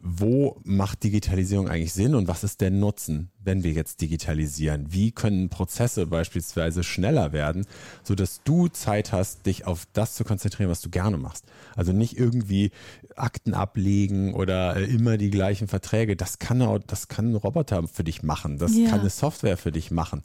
wo 0.00 0.60
macht 0.64 1.02
Digitalisierung 1.02 1.68
eigentlich 1.68 1.92
Sinn 1.92 2.14
und 2.14 2.28
was 2.28 2.44
ist 2.44 2.60
der 2.60 2.70
Nutzen, 2.70 3.30
wenn 3.48 3.64
wir 3.64 3.72
jetzt 3.72 4.02
digitalisieren? 4.02 4.92
Wie 4.92 5.10
können 5.10 5.48
Prozesse 5.48 6.06
beispielsweise 6.06 6.84
schneller 6.84 7.32
werden, 7.32 7.66
sodass 8.04 8.42
du 8.44 8.68
Zeit 8.68 9.10
hast, 9.10 9.46
dich 9.46 9.66
auf 9.66 9.86
das 9.94 10.14
zu 10.14 10.22
konzentrieren, 10.22 10.68
was 10.70 10.82
du 10.82 10.90
gerne 10.90 11.16
machst? 11.16 11.46
Also 11.74 11.92
nicht 11.92 12.18
irgendwie 12.18 12.70
Akten 13.16 13.54
ablegen 13.54 14.34
oder 14.34 14.76
äh, 14.76 14.84
immer 14.84 15.16
die 15.16 15.30
gleichen 15.30 15.66
Verträge. 15.66 16.14
Das 16.14 16.38
kann, 16.38 16.60
auch, 16.60 16.78
das 16.86 17.08
kann 17.08 17.32
ein 17.32 17.36
Roboter 17.36 17.88
für 17.88 18.04
dich 18.04 18.22
machen. 18.22 18.58
Das 18.58 18.76
Ja. 18.76 18.90
kann 18.90 19.00
eine 19.00 19.10
Software 19.10 19.56
für 19.56 19.72
dich 19.72 19.90
machen. 19.90 20.20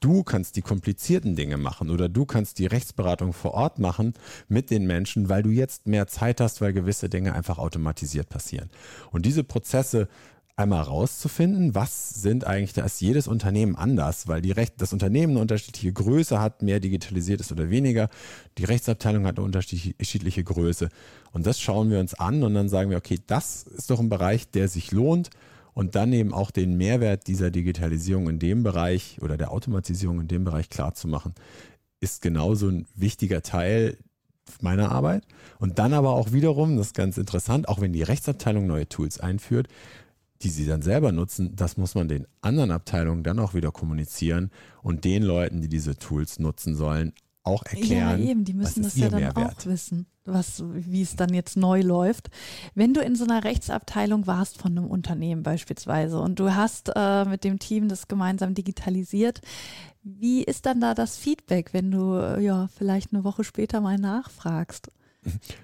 Du 0.00 0.22
kannst 0.22 0.56
die 0.56 0.62
komplizierten 0.62 1.34
Dinge 1.34 1.56
machen 1.56 1.88
oder 1.88 2.10
du 2.10 2.26
kannst 2.26 2.58
die 2.58 2.66
Rechtsberatung 2.66 3.32
vor 3.32 3.54
Ort 3.54 3.78
machen 3.78 4.12
mit 4.48 4.70
den 4.70 4.86
Menschen, 4.86 5.30
weil 5.30 5.42
du 5.42 5.48
jetzt 5.50 5.86
mehr 5.86 6.06
Zeit 6.08 6.42
hast, 6.42 6.60
weil 6.60 6.74
gewisse 6.74 7.08
Dinge 7.08 7.32
einfach 7.32 7.56
automatisiert 7.56 8.28
passieren. 8.28 8.68
Und 9.12 9.24
diese 9.24 9.44
Prozesse 9.44 10.08
einmal 10.56 10.82
rauszufinden, 10.82 11.74
was 11.74 12.22
sind 12.22 12.46
eigentlich, 12.46 12.72
da 12.72 12.84
ist 12.84 13.00
jedes 13.02 13.28
Unternehmen 13.28 13.76
anders, 13.76 14.26
weil 14.26 14.40
die 14.40 14.52
Recht, 14.52 14.74
das 14.78 14.94
Unternehmen 14.94 15.32
eine 15.32 15.40
unterschiedliche 15.40 15.92
Größe 15.92 16.40
hat, 16.40 16.62
mehr 16.62 16.80
digitalisiert 16.80 17.40
ist 17.40 17.52
oder 17.52 17.68
weniger. 17.68 18.08
Die 18.56 18.64
Rechtsabteilung 18.64 19.26
hat 19.26 19.36
eine 19.36 19.44
unterschiedliche 19.44 20.44
Größe. 20.44 20.88
Und 21.32 21.46
das 21.46 21.60
schauen 21.60 21.90
wir 21.90 22.00
uns 22.00 22.14
an 22.14 22.42
und 22.42 22.54
dann 22.54 22.70
sagen 22.70 22.88
wir, 22.88 22.96
okay, 22.96 23.18
das 23.26 23.64
ist 23.64 23.90
doch 23.90 24.00
ein 24.00 24.08
Bereich, 24.08 24.50
der 24.50 24.68
sich 24.68 24.92
lohnt 24.92 25.28
und 25.74 25.94
dann 25.94 26.14
eben 26.14 26.32
auch 26.32 26.50
den 26.50 26.78
Mehrwert 26.78 27.26
dieser 27.26 27.50
Digitalisierung 27.50 28.30
in 28.30 28.38
dem 28.38 28.62
Bereich 28.62 29.18
oder 29.20 29.36
der 29.36 29.50
Automatisierung 29.50 30.22
in 30.22 30.28
dem 30.28 30.44
Bereich 30.44 30.70
klar 30.70 30.94
zu 30.94 31.06
machen, 31.06 31.34
ist 32.00 32.22
genauso 32.22 32.68
ein 32.68 32.86
wichtiger 32.94 33.42
Teil 33.42 33.98
meiner 34.62 34.90
Arbeit. 34.90 35.24
Und 35.58 35.78
dann 35.78 35.92
aber 35.92 36.10
auch 36.10 36.32
wiederum, 36.32 36.78
das 36.78 36.88
ist 36.88 36.94
ganz 36.94 37.18
interessant, 37.18 37.68
auch 37.68 37.78
wenn 37.80 37.92
die 37.92 38.02
Rechtsabteilung 38.02 38.66
neue 38.66 38.88
Tools 38.88 39.20
einführt, 39.20 39.68
die 40.42 40.50
sie 40.50 40.66
dann 40.66 40.82
selber 40.82 41.12
nutzen, 41.12 41.54
das 41.56 41.76
muss 41.76 41.94
man 41.94 42.08
den 42.08 42.26
anderen 42.40 42.70
Abteilungen 42.70 43.22
dann 43.22 43.38
auch 43.38 43.54
wieder 43.54 43.72
kommunizieren 43.72 44.50
und 44.82 45.04
den 45.04 45.22
Leuten, 45.22 45.62
die 45.62 45.68
diese 45.68 45.96
Tools 45.96 46.38
nutzen 46.38 46.76
sollen, 46.76 47.12
auch 47.46 47.62
erklären, 47.64 48.22
ja, 48.22 48.30
eben, 48.30 48.44
die 48.44 48.54
müssen 48.54 48.82
das 48.82 48.96
ja 48.96 49.08
dann 49.08 49.20
Mehrwert. 49.20 49.60
auch 49.60 49.66
wissen, 49.66 50.06
was, 50.24 50.64
wie 50.66 51.02
es 51.02 51.14
dann 51.14 51.32
jetzt 51.32 51.56
neu 51.56 51.80
läuft. 51.80 52.28
Wenn 52.74 52.92
du 52.92 53.00
in 53.00 53.14
so 53.14 53.24
einer 53.24 53.44
Rechtsabteilung 53.44 54.26
warst 54.26 54.58
von 54.58 54.72
einem 54.76 54.86
Unternehmen 54.88 55.44
beispielsweise 55.44 56.20
und 56.20 56.40
du 56.40 56.54
hast 56.54 56.90
äh, 56.96 57.24
mit 57.24 57.44
dem 57.44 57.60
Team 57.60 57.88
das 57.88 58.08
gemeinsam 58.08 58.54
digitalisiert, 58.54 59.40
wie 60.02 60.42
ist 60.42 60.66
dann 60.66 60.80
da 60.80 60.94
das 60.94 61.16
Feedback, 61.16 61.72
wenn 61.72 61.90
du 61.92 62.14
äh, 62.14 62.42
ja 62.42 62.68
vielleicht 62.76 63.12
eine 63.12 63.22
Woche 63.22 63.44
später 63.44 63.80
mal 63.80 63.96
nachfragst? 63.96 64.90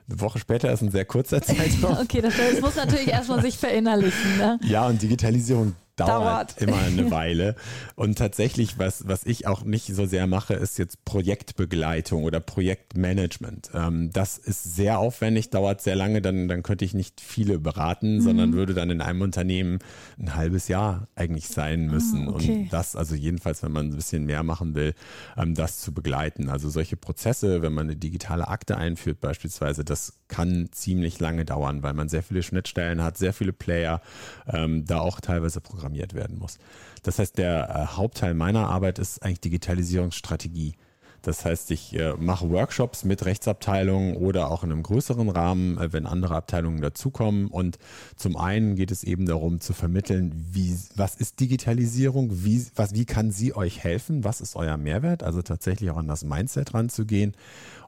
Eine 0.08 0.20
Woche 0.20 0.38
später 0.38 0.72
ist 0.72 0.82
ein 0.82 0.90
sehr 0.90 1.04
kurzer 1.04 1.40
Zeitraum. 1.42 1.98
Okay, 2.02 2.20
das, 2.20 2.34
das 2.36 2.60
muss 2.60 2.76
natürlich 2.76 3.08
erstmal 3.08 3.42
sich 3.42 3.56
verinnerlichen. 3.56 4.38
Ne? 4.38 4.58
Ja, 4.62 4.86
und 4.86 5.00
Digitalisierung 5.00 5.74
dauert, 6.06 6.60
dauert. 6.60 6.62
immer 6.62 6.78
eine 6.78 7.10
Weile. 7.10 7.54
Und 7.94 8.18
tatsächlich, 8.18 8.78
was, 8.78 9.08
was 9.08 9.24
ich 9.24 9.46
auch 9.46 9.64
nicht 9.64 9.86
so 9.94 10.06
sehr 10.06 10.26
mache, 10.26 10.54
ist 10.54 10.78
jetzt 10.78 11.04
Projektbegleitung 11.04 12.24
oder 12.24 12.40
Projektmanagement. 12.40 13.70
Ähm, 13.74 14.10
das 14.12 14.38
ist 14.38 14.74
sehr 14.74 14.98
aufwendig, 14.98 15.50
dauert 15.50 15.80
sehr 15.80 15.96
lange, 15.96 16.22
dann, 16.22 16.48
dann 16.48 16.62
könnte 16.62 16.84
ich 16.84 16.94
nicht 16.94 17.20
viele 17.20 17.58
beraten, 17.58 18.16
mhm. 18.16 18.20
sondern 18.20 18.52
würde 18.52 18.74
dann 18.74 18.90
in 18.90 19.00
einem 19.00 19.22
Unternehmen 19.22 19.78
ein 20.18 20.34
halbes 20.34 20.68
Jahr 20.68 21.08
eigentlich 21.14 21.48
sein 21.48 21.86
müssen. 21.86 22.28
Ah, 22.28 22.32
okay. 22.32 22.62
Und 22.62 22.72
das, 22.72 22.96
also 22.96 23.14
jedenfalls, 23.14 23.62
wenn 23.62 23.72
man 23.72 23.86
ein 23.86 23.96
bisschen 23.96 24.24
mehr 24.24 24.42
machen 24.42 24.74
will, 24.74 24.94
ähm, 25.36 25.54
das 25.54 25.78
zu 25.78 25.92
begleiten. 25.92 26.48
Also 26.48 26.68
solche 26.70 26.96
Prozesse, 26.96 27.62
wenn 27.62 27.72
man 27.72 27.86
eine 27.86 27.96
digitale 27.96 28.48
Akte 28.48 28.76
einführt 28.76 29.20
beispielsweise, 29.20 29.84
das 29.84 30.14
kann 30.28 30.68
ziemlich 30.72 31.20
lange 31.20 31.44
dauern, 31.44 31.82
weil 31.82 31.92
man 31.92 32.08
sehr 32.08 32.22
viele 32.22 32.42
Schnittstellen 32.42 33.02
hat, 33.02 33.18
sehr 33.18 33.32
viele 33.32 33.52
Player, 33.52 34.00
ähm, 34.46 34.84
da 34.86 35.00
auch 35.00 35.20
teilweise 35.20 35.60
programmiert 35.92 36.14
werden 36.14 36.38
muss. 36.38 36.58
Das 37.02 37.18
heißt, 37.18 37.38
der 37.38 37.68
äh, 37.68 37.96
Hauptteil 37.96 38.34
meiner 38.34 38.68
Arbeit 38.68 38.98
ist 38.98 39.22
eigentlich 39.22 39.40
Digitalisierungsstrategie. 39.40 40.74
Das 41.22 41.44
heißt, 41.44 41.70
ich 41.70 41.94
äh, 41.94 42.14
mache 42.18 42.50
Workshops 42.50 43.04
mit 43.04 43.24
Rechtsabteilungen 43.24 44.16
oder 44.16 44.50
auch 44.50 44.64
in 44.64 44.72
einem 44.72 44.82
größeren 44.82 45.28
Rahmen, 45.28 45.78
äh, 45.78 45.92
wenn 45.92 46.06
andere 46.06 46.34
Abteilungen 46.34 46.80
dazukommen. 46.80 47.46
Und 47.46 47.78
zum 48.16 48.36
einen 48.36 48.74
geht 48.74 48.90
es 48.90 49.04
eben 49.04 49.26
darum 49.26 49.60
zu 49.60 49.72
vermitteln, 49.72 50.32
wie, 50.50 50.76
was 50.96 51.14
ist 51.14 51.38
Digitalisierung, 51.38 52.44
wie, 52.44 52.66
was, 52.74 52.94
wie 52.94 53.04
kann 53.04 53.30
sie 53.30 53.54
euch 53.54 53.84
helfen, 53.84 54.24
was 54.24 54.40
ist 54.40 54.56
euer 54.56 54.76
Mehrwert, 54.76 55.22
also 55.22 55.42
tatsächlich 55.42 55.90
auch 55.90 55.96
an 55.96 56.08
das 56.08 56.24
Mindset 56.24 56.74
ranzugehen 56.74 57.34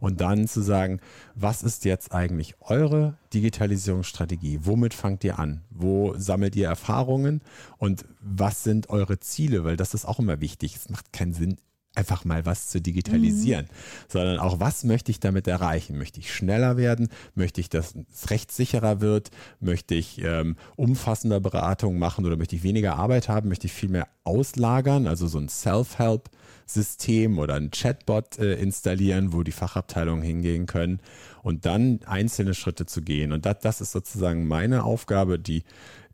und 0.00 0.20
dann 0.20 0.46
zu 0.46 0.60
sagen, 0.60 1.00
was 1.34 1.64
ist 1.64 1.84
jetzt 1.84 2.12
eigentlich 2.12 2.54
eure 2.60 3.18
Digitalisierungsstrategie? 3.32 4.60
Womit 4.62 4.94
fangt 4.94 5.24
ihr 5.24 5.40
an? 5.40 5.62
Wo 5.70 6.14
sammelt 6.16 6.54
ihr 6.54 6.68
Erfahrungen 6.68 7.40
und 7.78 8.04
was 8.20 8.62
sind 8.62 8.90
eure 8.90 9.18
Ziele? 9.18 9.64
Weil 9.64 9.76
das 9.76 9.92
ist 9.92 10.04
auch 10.04 10.20
immer 10.20 10.40
wichtig. 10.40 10.76
Es 10.76 10.88
macht 10.88 11.12
keinen 11.12 11.32
Sinn, 11.32 11.56
einfach 11.94 12.24
mal 12.24 12.44
was 12.46 12.68
zu 12.68 12.80
digitalisieren, 12.80 13.66
mhm. 13.66 14.06
sondern 14.08 14.38
auch, 14.38 14.60
was 14.60 14.84
möchte 14.84 15.10
ich 15.10 15.20
damit 15.20 15.46
erreichen? 15.46 15.96
Möchte 15.96 16.20
ich 16.20 16.34
schneller 16.34 16.76
werden? 16.76 17.08
Möchte 17.34 17.60
ich, 17.60 17.68
dass 17.68 17.94
es 18.12 18.30
rechtssicherer 18.30 19.00
wird? 19.00 19.30
Möchte 19.60 19.94
ich 19.94 20.22
ähm, 20.22 20.56
umfassender 20.76 21.40
Beratung 21.40 21.98
machen 21.98 22.24
oder 22.26 22.36
möchte 22.36 22.56
ich 22.56 22.62
weniger 22.62 22.96
Arbeit 22.96 23.28
haben? 23.28 23.48
Möchte 23.48 23.66
ich 23.66 23.72
viel 23.72 23.88
mehr 23.88 24.08
auslagern, 24.24 25.06
also 25.06 25.26
so 25.26 25.38
ein 25.38 25.48
Self-Help-System 25.48 27.38
oder 27.38 27.54
ein 27.54 27.70
Chatbot 27.70 28.38
äh, 28.38 28.54
installieren, 28.54 29.32
wo 29.32 29.42
die 29.42 29.52
Fachabteilungen 29.52 30.24
hingehen 30.24 30.66
können 30.66 31.00
und 31.42 31.66
dann 31.66 32.00
einzelne 32.06 32.54
Schritte 32.54 32.86
zu 32.86 33.02
gehen. 33.02 33.32
Und 33.32 33.46
das, 33.46 33.58
das 33.60 33.80
ist 33.80 33.92
sozusagen 33.92 34.48
meine 34.48 34.84
Aufgabe, 34.84 35.38
die, 35.38 35.62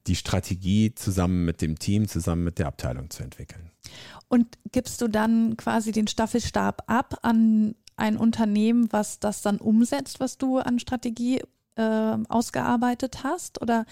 die 0.06 0.16
Strategie 0.16 0.94
zusammen 0.94 1.44
mit 1.44 1.62
dem 1.62 1.78
Team, 1.78 2.08
zusammen 2.08 2.44
mit 2.44 2.58
der 2.58 2.66
Abteilung 2.66 3.10
zu 3.10 3.22
entwickeln. 3.22 3.69
Und 4.28 4.46
gibst 4.72 5.00
du 5.00 5.08
dann 5.08 5.56
quasi 5.56 5.92
den 5.92 6.06
Staffelstab 6.06 6.84
ab 6.86 7.18
an 7.22 7.74
ein 7.96 8.16
Unternehmen, 8.16 8.88
was 8.92 9.20
das 9.20 9.42
dann 9.42 9.58
umsetzt, 9.58 10.20
was 10.20 10.38
du 10.38 10.58
an 10.58 10.78
Strategie 10.78 11.42
äh, 11.76 12.16
ausgearbeitet 12.28 13.24
hast? 13.24 13.60
Oder 13.60 13.84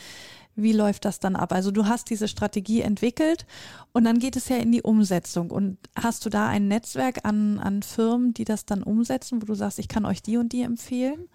wie 0.55 0.73
läuft 0.73 1.05
das 1.05 1.21
dann 1.21 1.37
ab? 1.37 1.53
Also 1.53 1.71
du 1.71 1.87
hast 1.87 2.11
diese 2.11 2.27
Strategie 2.27 2.81
entwickelt 2.81 3.47
und 3.93 4.05
dann 4.05 4.19
geht 4.19 4.37
es 4.37 4.49
ja 4.49 4.57
in 4.57 4.73
die 4.73 4.83
Umsetzung. 4.83 5.51
Und 5.51 5.79
hast 5.97 6.25
du 6.25 6.31
da 6.31 6.49
ein 6.49 6.69
Netzwerk 6.69 7.25
an, 7.25 7.59
an 7.59 7.83
Firmen, 7.83 8.35
die 8.35 8.45
das 8.45 8.67
dann 8.67 8.83
umsetzen, 8.83 9.41
wo 9.41 9.47
du 9.47 9.55
sagst, 9.55 9.79
ich 9.79 9.89
kann 9.89 10.05
euch 10.05 10.23
die 10.23 10.37
und 10.37 10.53
die 10.53 10.63
empfehlen? 10.63 11.29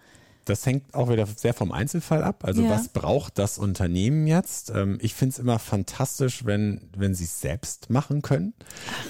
Das 0.44 0.66
hängt 0.66 0.94
auch 0.94 1.10
wieder 1.10 1.26
sehr 1.26 1.54
vom 1.54 1.72
Einzelfall 1.72 2.22
ab. 2.22 2.44
Also 2.44 2.62
ja. 2.62 2.70
was 2.70 2.88
braucht 2.88 3.38
das 3.38 3.58
Unternehmen 3.58 4.26
jetzt? 4.26 4.70
Ähm, 4.70 4.98
ich 5.00 5.14
finde 5.14 5.32
es 5.32 5.38
immer 5.38 5.58
fantastisch, 5.58 6.44
wenn, 6.44 6.80
wenn 6.96 7.14
sie 7.14 7.24
es 7.24 7.40
selbst 7.40 7.90
machen 7.90 8.22
können. 8.22 8.54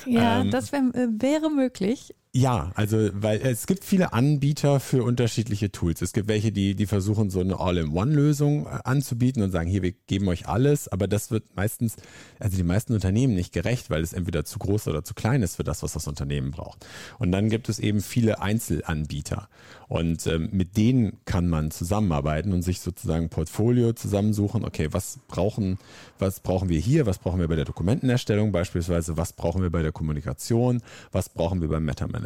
Ja, 0.06 0.40
ähm, 0.40 0.50
das 0.50 0.72
wär, 0.72 0.80
äh, 0.94 1.08
wäre 1.10 1.50
möglich. 1.50 2.14
Ja, 2.36 2.72
also 2.74 3.10
weil 3.12 3.40
es 3.42 3.68
gibt 3.68 3.84
viele 3.84 4.12
Anbieter 4.12 4.80
für 4.80 5.04
unterschiedliche 5.04 5.70
Tools. 5.70 6.02
Es 6.02 6.12
gibt 6.12 6.26
welche, 6.26 6.50
die, 6.50 6.74
die 6.74 6.86
versuchen, 6.86 7.30
so 7.30 7.38
eine 7.38 7.60
All-in-One-Lösung 7.60 8.66
äh, 8.66 8.70
anzubieten 8.82 9.40
und 9.44 9.52
sagen, 9.52 9.70
hier, 9.70 9.82
wir 9.82 9.92
geben 10.08 10.26
euch 10.26 10.48
alles, 10.48 10.88
aber 10.88 11.06
das 11.06 11.30
wird 11.30 11.54
meistens, 11.54 11.94
also 12.40 12.56
die 12.56 12.64
meisten 12.64 12.92
Unternehmen 12.92 13.36
nicht 13.36 13.52
gerecht, 13.52 13.88
weil 13.88 14.02
es 14.02 14.12
entweder 14.12 14.44
zu 14.44 14.58
groß 14.58 14.88
oder 14.88 15.04
zu 15.04 15.14
klein 15.14 15.42
ist 15.42 15.54
für 15.54 15.62
das, 15.62 15.84
was 15.84 15.92
das 15.92 16.08
Unternehmen 16.08 16.50
braucht. 16.50 16.84
Und 17.20 17.30
dann 17.30 17.50
gibt 17.50 17.68
es 17.68 17.78
eben 17.78 18.00
viele 18.00 18.40
Einzelanbieter. 18.42 19.48
Und 19.86 20.26
ähm, 20.26 20.48
mit 20.50 20.76
denen 20.76 21.20
kann 21.26 21.48
man 21.48 21.70
zusammenarbeiten 21.70 22.52
und 22.52 22.62
sich 22.62 22.80
sozusagen 22.80 23.26
ein 23.26 23.30
Portfolio 23.30 23.92
zusammensuchen. 23.92 24.64
Okay, 24.64 24.88
was 24.90 25.20
brauchen, 25.28 25.78
was 26.18 26.40
brauchen 26.40 26.68
wir 26.68 26.80
hier? 26.80 27.06
Was 27.06 27.18
brauchen 27.18 27.38
wir 27.38 27.46
bei 27.46 27.54
der 27.54 27.64
Dokumentenerstellung 27.64 28.50
beispielsweise? 28.50 29.16
Was 29.16 29.34
brauchen 29.34 29.62
wir 29.62 29.70
bei 29.70 29.82
der 29.82 29.92
Kommunikation? 29.92 30.82
Was 31.12 31.28
brauchen 31.28 31.60
wir 31.60 31.68
beim 31.68 31.84
Meta-Management? 31.84 32.23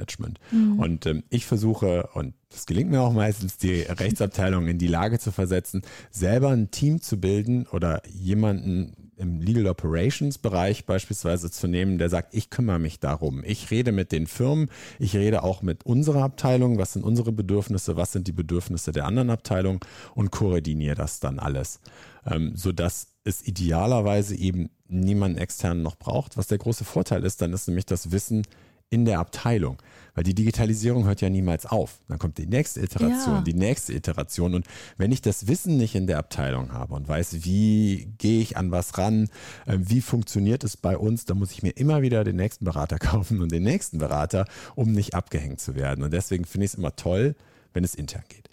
Mhm. 0.50 0.78
Und 0.78 1.07
ähm, 1.07 1.23
ich 1.28 1.47
versuche, 1.47 2.09
und 2.14 2.35
das 2.50 2.67
gelingt 2.67 2.90
mir 2.90 3.00
auch 3.02 3.12
meistens, 3.12 3.59
die 3.59 3.83
Rechtsabteilung 3.83 4.69
in 4.69 4.78
die 4.78 4.88
Lage 4.88 5.19
zu 5.19 5.33
versetzen, 5.33 5.83
selber 6.11 6.50
ein 6.50 6.71
Team 6.71 7.00
zu 7.00 7.21
bilden 7.21 7.67
oder 7.67 8.02
jemanden 8.09 9.09
im 9.19 9.40
Legal 9.40 9.67
Operations 9.67 10.38
Bereich 10.38 10.87
beispielsweise 10.87 11.50
zu 11.50 11.67
nehmen, 11.67 11.99
der 11.99 12.09
sagt, 12.09 12.35
ich 12.35 12.50
kümmere 12.50 12.78
mich 12.78 13.00
darum. 13.00 13.43
Ich 13.45 13.71
rede 13.71 13.93
mit 13.93 14.12
den 14.12 14.26
Firmen, 14.26 14.71
ich 14.99 15.17
rede 15.17 15.43
auch 15.43 15.61
mit 15.61 15.85
unserer 15.85 16.23
Abteilung, 16.23 16.78
was 16.78 16.93
sind 16.93 17.05
unsere 17.05 17.33
Bedürfnisse, 17.33 17.97
was 17.97 18.12
sind 18.12 18.28
die 18.28 18.33
Bedürfnisse 18.33 18.93
der 18.93 19.07
anderen 19.07 19.31
Abteilung 19.31 19.85
und 20.14 20.31
koordiniere 20.31 20.95
das 20.95 21.21
dann 21.21 21.38
alles, 21.38 21.81
ähm, 22.26 22.52
sodass 22.55 23.09
es 23.25 23.47
idealerweise 23.47 24.37
eben 24.37 24.71
niemanden 24.87 25.38
externen 25.38 25.83
noch 25.83 25.97
braucht. 25.97 26.37
Was 26.37 26.47
der 26.47 26.59
große 26.59 26.85
Vorteil 26.85 27.25
ist, 27.25 27.43
dann 27.43 27.52
ist 27.52 27.69
nämlich 27.69 27.87
das 27.87 28.12
Wissen 28.12 28.47
in 28.90 29.04
der 29.04 29.18
Abteilung. 29.18 29.78
Weil 30.14 30.25
die 30.25 30.35
Digitalisierung 30.35 31.04
hört 31.04 31.21
ja 31.21 31.30
niemals 31.30 31.64
auf. 31.64 32.00
Dann 32.09 32.18
kommt 32.18 32.38
die 32.38 32.47
nächste 32.47 32.80
Iteration, 32.80 33.37
ja. 33.37 33.40
die 33.42 33.54
nächste 33.54 33.92
Iteration. 33.92 34.54
Und 34.54 34.66
wenn 34.97 35.12
ich 35.12 35.23
das 35.23 35.47
Wissen 35.47 35.76
nicht 35.76 35.95
in 35.95 36.09
der 36.09 36.18
Abteilung 36.18 36.73
habe 36.73 36.95
und 36.95 37.07
weiß, 37.07 37.45
wie 37.45 38.12
gehe 38.18 38.40
ich 38.40 38.57
an 38.57 38.73
was 38.73 38.99
ran, 38.99 39.28
ähm, 39.68 39.88
wie 39.88 40.00
funktioniert 40.00 40.64
es 40.64 40.76
bei 40.76 40.99
uns, 40.99 41.25
dann 41.25 41.38
muss 41.38 41.52
ich 41.52 41.62
mir 41.62 41.71
immer 41.71 42.02
wieder 42.02 42.25
den 42.25 42.35
nächsten 42.35 42.64
Berater 42.64 42.99
kaufen 42.99 43.40
und 43.40 43.52
den 43.52 43.62
nächsten 43.62 43.99
Berater, 43.99 44.45
um 44.75 44.90
nicht 44.90 45.14
abgehängt 45.14 45.61
zu 45.61 45.76
werden. 45.76 46.02
Und 46.02 46.12
deswegen 46.12 46.45
finde 46.45 46.64
ich 46.64 46.73
es 46.73 46.78
immer 46.78 46.97
toll, 46.97 47.37
wenn 47.73 47.85
es 47.85 47.95
intern 47.95 48.25
geht. 48.28 48.48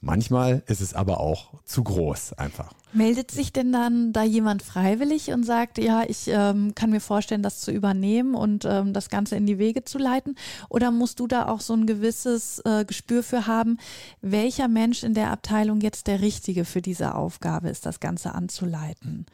Manchmal 0.00 0.62
ist 0.66 0.80
es 0.80 0.94
aber 0.94 1.20
auch 1.20 1.54
zu 1.64 1.82
groß 1.82 2.34
einfach. 2.34 2.72
Meldet 2.92 3.30
sich 3.30 3.52
denn 3.52 3.72
dann 3.72 4.12
da 4.12 4.22
jemand 4.22 4.62
freiwillig 4.62 5.32
und 5.32 5.44
sagt, 5.44 5.78
ja, 5.78 6.04
ich 6.06 6.28
ähm, 6.28 6.74
kann 6.74 6.90
mir 6.90 7.00
vorstellen, 7.00 7.42
das 7.42 7.60
zu 7.60 7.72
übernehmen 7.72 8.34
und 8.34 8.64
ähm, 8.66 8.92
das 8.92 9.10
Ganze 9.10 9.36
in 9.36 9.46
die 9.46 9.58
Wege 9.58 9.84
zu 9.84 9.98
leiten? 9.98 10.36
Oder 10.68 10.90
musst 10.90 11.18
du 11.18 11.26
da 11.26 11.48
auch 11.48 11.60
so 11.60 11.72
ein 11.74 11.86
gewisses 11.86 12.60
äh, 12.64 12.84
Gespür 12.84 13.22
für 13.22 13.46
haben, 13.46 13.78
welcher 14.20 14.68
Mensch 14.68 15.02
in 15.02 15.14
der 15.14 15.30
Abteilung 15.30 15.80
jetzt 15.80 16.06
der 16.06 16.20
Richtige 16.20 16.64
für 16.64 16.82
diese 16.82 17.14
Aufgabe 17.14 17.68
ist, 17.68 17.86
das 17.86 17.98
Ganze 17.98 18.34
anzuleiten? 18.34 19.26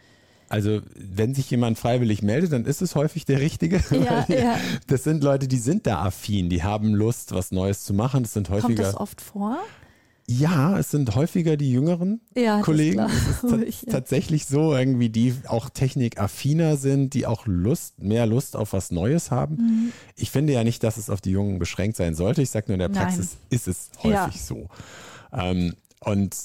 Also 0.49 0.81
wenn 0.95 1.35
sich 1.35 1.51
jemand 1.51 1.79
freiwillig 1.79 2.21
meldet, 2.23 2.53
dann 2.53 2.67
ist 2.67 2.83
es 2.83 2.95
häufig 2.95 3.25
der 3.25 3.41
Richtige. 3.41 3.83
Ja, 3.91 4.27
ja. 4.29 4.59
Das 4.87 5.03
sind 5.03 5.25
Leute, 5.25 5.49
die 5.49 5.57
sind 5.57 5.87
da 5.87 6.03
affin, 6.03 6.51
die 6.51 6.63
haben 6.63 6.95
Lust, 6.95 7.33
was 7.33 7.53
Neues 7.53 7.85
zu 7.85 7.95
machen. 7.95 8.23
Das 8.23 8.35
sind 8.35 8.51
häufiger. 8.51 8.67
Kommt 8.67 8.79
das 8.79 8.95
oft 8.95 9.21
vor? 9.23 9.59
Ja, 10.29 10.79
es 10.79 10.91
sind 10.91 11.15
häufiger 11.15 11.57
die 11.57 11.73
jüngeren 11.73 12.21
ja, 12.35 12.61
Kollegen. 12.61 13.01
Es 13.01 13.43
ist 13.69 13.83
ja. 13.87 13.93
tatsächlich 13.93 14.47
so, 14.47 14.75
irgendwie, 14.75 15.11
die 15.11 15.35
auch 15.49 15.69
technikaffiner 15.69 16.77
sind, 16.77 17.15
die 17.15 17.27
auch 17.27 17.47
Lust, 17.47 18.01
mehr 18.03 18.27
Lust 18.27 18.57
auf 18.57 18.73
was 18.73 18.91
Neues 18.91 19.31
haben. 19.31 19.57
Mhm. 19.57 19.93
Ich 20.17 20.31
finde 20.31 20.53
ja 20.53 20.65
nicht, 20.65 20.85
dass 20.85 20.97
es 20.97 21.11
auf 21.11 21.21
die 21.21 21.31
Jungen 21.31 21.59
beschränkt 21.59 21.97
sein 21.97 22.15
sollte. 22.15 22.43
Ich 22.43 22.51
sage 22.51 22.67
nur, 22.69 22.75
in 22.75 22.81
der 22.81 22.89
Praxis 22.89 23.37
Nein. 23.37 23.47
ist 23.51 23.69
es 23.69 23.91
häufig 24.03 24.13
ja. 24.13 24.31
so. 24.33 24.69
Ähm, 25.33 25.75
und 26.01 26.37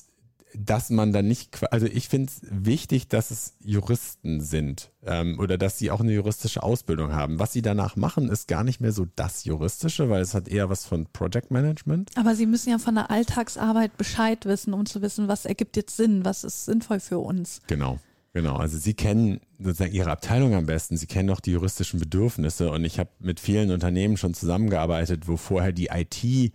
dass 0.54 0.90
man 0.90 1.12
dann 1.12 1.28
nicht, 1.28 1.72
also 1.72 1.86
ich 1.86 2.08
finde 2.08 2.32
es 2.32 2.42
wichtig, 2.50 3.08
dass 3.08 3.32
es 3.32 3.56
Juristen 3.64 4.42
sind 4.42 4.92
ähm, 5.06 5.40
oder 5.40 5.58
dass 5.58 5.78
sie 5.78 5.92
auch 5.92 6.00
eine 6.00 6.14
juristische 6.14 6.64
Ausbildung 6.64 7.14
haben. 7.14 7.40
Was 7.40 7.54
sie 7.54 7.62
danach 7.62 7.96
machen, 7.96 8.30
ist 8.30 8.48
gar 8.48 8.64
nicht 8.64 8.80
mehr 8.80 8.92
so 8.92 9.06
das 9.16 9.44
Juristische, 9.46 10.10
weil 10.10 10.22
es 10.22 10.34
hat 10.34 10.48
eher 10.48 10.70
was 10.70 10.86
von 10.86 11.06
Project 11.12 11.52
Management. 11.52 12.12
Aber 12.16 12.36
sie 12.36 12.46
müssen 12.46 12.70
ja 12.70 12.80
von 12.80 12.96
der 12.96 13.12
Alltagsarbeit 13.12 13.98
Bescheid 13.98 14.46
wissen, 14.46 14.74
um 14.74 14.86
zu 14.86 15.02
wissen, 15.02 15.28
was 15.28 15.46
ergibt 15.46 15.76
jetzt 15.76 15.98
Sinn, 15.98 16.24
was 16.24 16.44
ist 16.44 16.66
sinnvoll 16.66 17.00
für 17.00 17.20
uns. 17.20 17.62
Genau. 17.68 18.00
Genau, 18.34 18.58
also 18.58 18.78
Sie 18.78 18.94
kennen 18.94 19.40
sozusagen 19.58 19.94
Ihre 19.94 20.12
Abteilung 20.12 20.54
am 20.54 20.68
besten, 20.68 20.96
Sie 20.96 21.08
kennen 21.08 21.32
auch 21.32 21.40
die 21.40 21.54
juristischen 21.54 22.00
Bedürfnisse 22.00 22.70
und 22.70 22.86
ich 22.86 23.00
habe 23.00 23.10
mit 23.20 23.40
vielen 23.40 23.72
Unternehmen 23.72 24.16
schon 24.16 24.36
zusammengearbeitet, 24.36 25.28
wo 25.28 25.38
vorher 25.38 25.72
die 25.72 25.88
IT 25.88 26.54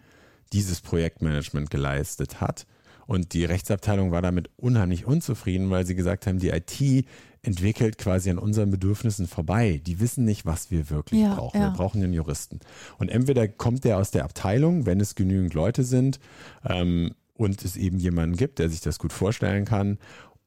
dieses 0.52 0.80
Projektmanagement 0.80 1.70
geleistet 1.70 2.40
hat 2.40 2.66
und 3.12 3.34
die 3.34 3.44
Rechtsabteilung 3.44 4.10
war 4.10 4.22
damit 4.22 4.48
unheimlich 4.56 5.06
unzufrieden, 5.06 5.68
weil 5.68 5.84
sie 5.84 5.94
gesagt 5.94 6.26
haben, 6.26 6.38
die 6.38 6.48
IT 6.48 7.06
entwickelt 7.42 7.98
quasi 7.98 8.30
an 8.30 8.38
unseren 8.38 8.70
Bedürfnissen 8.70 9.26
vorbei. 9.26 9.82
Die 9.84 10.00
wissen 10.00 10.24
nicht, 10.24 10.46
was 10.46 10.70
wir 10.70 10.88
wirklich 10.88 11.20
ja, 11.20 11.34
brauchen. 11.34 11.60
Ja. 11.60 11.68
Wir 11.68 11.76
brauchen 11.76 12.02
einen 12.02 12.14
Juristen. 12.14 12.60
Und 12.96 13.10
entweder 13.10 13.48
kommt 13.48 13.84
der 13.84 13.98
aus 13.98 14.12
der 14.12 14.24
Abteilung, 14.24 14.86
wenn 14.86 14.98
es 14.98 15.14
genügend 15.14 15.52
Leute 15.52 15.84
sind 15.84 16.20
ähm, 16.66 17.14
und 17.34 17.62
es 17.62 17.76
eben 17.76 17.98
jemanden 17.98 18.36
gibt, 18.36 18.58
der 18.58 18.70
sich 18.70 18.80
das 18.80 18.98
gut 18.98 19.12
vorstellen 19.12 19.66
kann, 19.66 19.98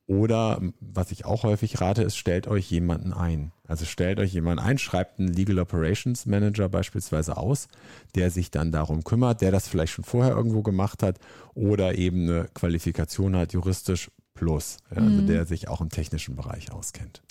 Oder 0.07 0.61
was 0.79 1.11
ich 1.11 1.25
auch 1.25 1.43
häufig 1.43 1.81
rate, 1.81 2.03
ist, 2.03 2.15
stellt 2.15 2.47
euch 2.47 2.69
jemanden 2.69 3.11
ein. 3.11 3.51
Also 3.67 3.85
stellt 3.85 4.19
euch 4.19 4.33
jemanden 4.33 4.63
ein, 4.63 4.77
schreibt 4.77 5.19
einen 5.19 5.33
Legal 5.33 5.57
Operations 5.57 6.27
Manager 6.27 6.69
beispielsweise 6.69 7.37
aus, 7.37 7.67
der 8.13 8.29
sich 8.29 8.51
dann 8.51 8.71
darum 8.71 9.03
kümmert, 9.03 9.41
der 9.41 9.51
das 9.51 9.67
vielleicht 9.67 9.93
schon 9.93 10.05
vorher 10.05 10.35
irgendwo 10.35 10.61
gemacht 10.61 11.01
hat 11.01 11.19
oder 11.55 11.97
eben 11.97 12.29
eine 12.29 12.47
Qualifikation 12.53 13.35
hat, 13.35 13.53
juristisch 13.53 14.11
plus, 14.35 14.77
also 14.89 15.09
mhm. 15.09 15.27
der 15.27 15.45
sich 15.45 15.69
auch 15.69 15.81
im 15.81 15.89
technischen 15.89 16.35
Bereich 16.35 16.71
auskennt. 16.71 17.23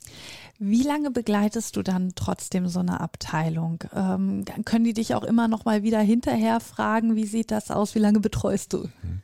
Wie 0.59 0.83
lange 0.83 1.11
begleitest 1.11 1.77
du 1.77 1.83
dann 1.83 2.13
trotzdem 2.15 2.67
so 2.67 2.81
eine 2.81 3.01
Abteilung? 3.01 3.85
Ähm, 3.95 4.45
können 4.65 4.85
die 4.85 4.95
dich 4.95 5.15
auch 5.15 5.25
immer 5.25 5.47
noch 5.47 5.65
mal 5.65 5.83
wieder 5.83 6.01
hinterher 6.01 6.61
fragen, 6.61 7.15
wie 7.15 7.27
sieht 7.27 7.51
das 7.51 7.71
aus? 7.71 7.95
Wie 7.95 8.01
lange 8.01 8.21
betreust 8.21 8.73
du? 8.73 8.85
Mhm. 9.03 9.23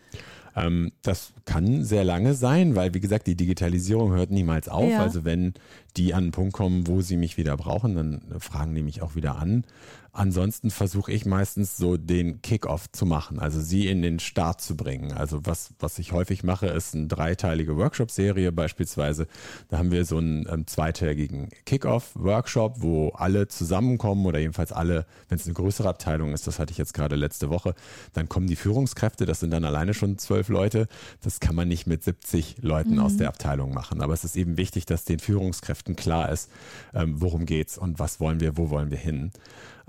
Ähm, 0.56 0.92
das 1.02 1.32
kann 1.44 1.84
sehr 1.84 2.04
lange 2.04 2.34
sein, 2.34 2.76
weil 2.76 2.94
wie 2.94 3.00
gesagt, 3.00 3.26
die 3.26 3.36
Digitalisierung 3.36 4.12
hört 4.12 4.30
niemals 4.30 4.68
auf. 4.68 4.90
Ja. 4.90 5.00
Also 5.00 5.24
wenn 5.24 5.54
die 5.96 6.14
an 6.14 6.24
einen 6.24 6.32
Punkt 6.32 6.52
kommen, 6.52 6.86
wo 6.86 7.00
sie 7.00 7.16
mich 7.16 7.36
wieder 7.36 7.56
brauchen, 7.56 7.94
dann 7.94 8.20
fragen 8.38 8.74
die 8.74 8.82
mich 8.82 9.02
auch 9.02 9.14
wieder 9.14 9.36
an. 9.36 9.64
Ansonsten 10.12 10.70
versuche 10.70 11.12
ich 11.12 11.24
meistens 11.24 11.76
so 11.76 11.96
den 11.96 12.42
Kickoff 12.42 12.90
zu 12.90 13.06
machen, 13.06 13.38
also 13.38 13.60
sie 13.60 13.88
in 13.88 14.02
den 14.02 14.18
Start 14.18 14.60
zu 14.60 14.76
bringen. 14.76 15.12
Also 15.12 15.40
was, 15.44 15.72
was 15.78 15.98
ich 16.00 16.12
häufig 16.12 16.42
mache, 16.42 16.66
ist 16.66 16.94
eine 16.94 17.06
dreiteilige 17.06 17.76
Workshop-Serie 17.76 18.50
beispielsweise. 18.50 19.28
Da 19.68 19.78
haben 19.78 19.92
wir 19.92 20.04
so 20.04 20.18
einen 20.18 20.46
ähm, 20.50 20.66
zweitägigen 20.66 21.48
Kickoff-Workshop, 21.64 22.82
wo 22.82 23.10
alle 23.10 23.46
zusammenkommen 23.46 24.26
oder 24.26 24.40
jedenfalls 24.40 24.72
alle, 24.72 25.06
wenn 25.28 25.38
es 25.38 25.46
eine 25.46 25.54
größere 25.54 25.88
Abteilung 25.88 26.32
ist, 26.32 26.46
das 26.46 26.58
hatte 26.58 26.72
ich 26.72 26.78
jetzt 26.78 26.94
gerade 26.94 27.14
letzte 27.14 27.48
Woche, 27.48 27.74
dann 28.12 28.28
kommen 28.28 28.48
die 28.48 28.56
Führungskräfte, 28.56 29.26
das 29.26 29.40
sind 29.40 29.52
dann 29.52 29.64
alleine 29.64 29.94
schon 29.94 30.18
zwölf 30.18 30.48
Leute. 30.48 30.88
Das 31.22 31.38
kann 31.38 31.54
man 31.54 31.68
nicht 31.68 31.86
mit 31.86 32.02
70 32.02 32.56
Leuten 32.62 32.94
mhm. 32.94 33.00
aus 33.00 33.16
der 33.16 33.28
Abteilung 33.28 33.72
machen. 33.72 34.00
Aber 34.00 34.14
es 34.14 34.24
ist 34.24 34.36
eben 34.36 34.56
wichtig, 34.56 34.86
dass 34.86 35.04
den 35.04 35.20
Führungskräften 35.20 35.94
klar 35.94 36.30
ist, 36.30 36.50
ähm, 36.94 37.20
worum 37.20 37.46
geht's 37.46 37.78
und 37.78 38.00
was 38.00 38.18
wollen 38.18 38.40
wir, 38.40 38.56
wo 38.56 38.70
wollen 38.70 38.90
wir 38.90 38.98
hin. 38.98 39.30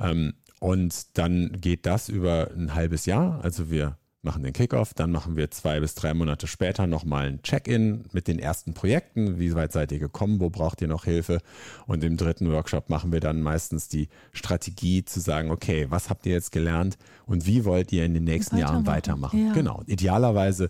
Ähm, 0.01 0.33
und 0.59 1.17
dann 1.17 1.57
geht 1.59 1.85
das 1.85 2.09
über 2.09 2.51
ein 2.55 2.75
halbes 2.75 3.05
Jahr. 3.05 3.43
Also 3.43 3.71
wir 3.71 3.97
machen 4.23 4.43
den 4.43 4.53
Kickoff, 4.53 4.93
dann 4.93 5.11
machen 5.11 5.35
wir 5.35 5.49
zwei 5.49 5.79
bis 5.79 5.95
drei 5.95 6.13
Monate 6.13 6.45
später 6.45 6.85
nochmal 6.85 7.27
ein 7.27 7.41
Check-in 7.41 8.03
mit 8.11 8.27
den 8.27 8.37
ersten 8.37 8.73
Projekten. 8.73 9.39
Wie 9.39 9.55
weit 9.55 9.71
seid 9.71 9.91
ihr 9.91 9.99
gekommen? 9.99 10.39
Wo 10.39 10.49
braucht 10.49 10.81
ihr 10.81 10.87
noch 10.87 11.05
Hilfe? 11.05 11.39
Und 11.87 12.03
im 12.03 12.17
dritten 12.17 12.51
Workshop 12.51 12.89
machen 12.89 13.11
wir 13.11 13.19
dann 13.19 13.41
meistens 13.41 13.87
die 13.87 14.09
Strategie 14.31 15.03
zu 15.03 15.19
sagen, 15.19 15.49
okay, 15.49 15.87
was 15.89 16.09
habt 16.09 16.25
ihr 16.27 16.33
jetzt 16.33 16.51
gelernt 16.51 16.97
und 17.25 17.47
wie 17.47 17.65
wollt 17.65 17.91
ihr 17.91 18.05
in 18.05 18.13
den 18.13 18.25
nächsten 18.25 18.57
weitermachen. 18.57 18.73
Jahren 18.75 18.85
weitermachen? 18.85 19.47
Ja. 19.47 19.53
Genau. 19.53 19.81
Idealerweise 19.87 20.69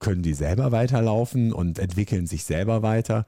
können 0.00 0.22
die 0.22 0.34
selber 0.34 0.72
weiterlaufen 0.72 1.52
und 1.52 1.78
entwickeln 1.78 2.26
sich 2.26 2.44
selber 2.44 2.82
weiter. 2.82 3.26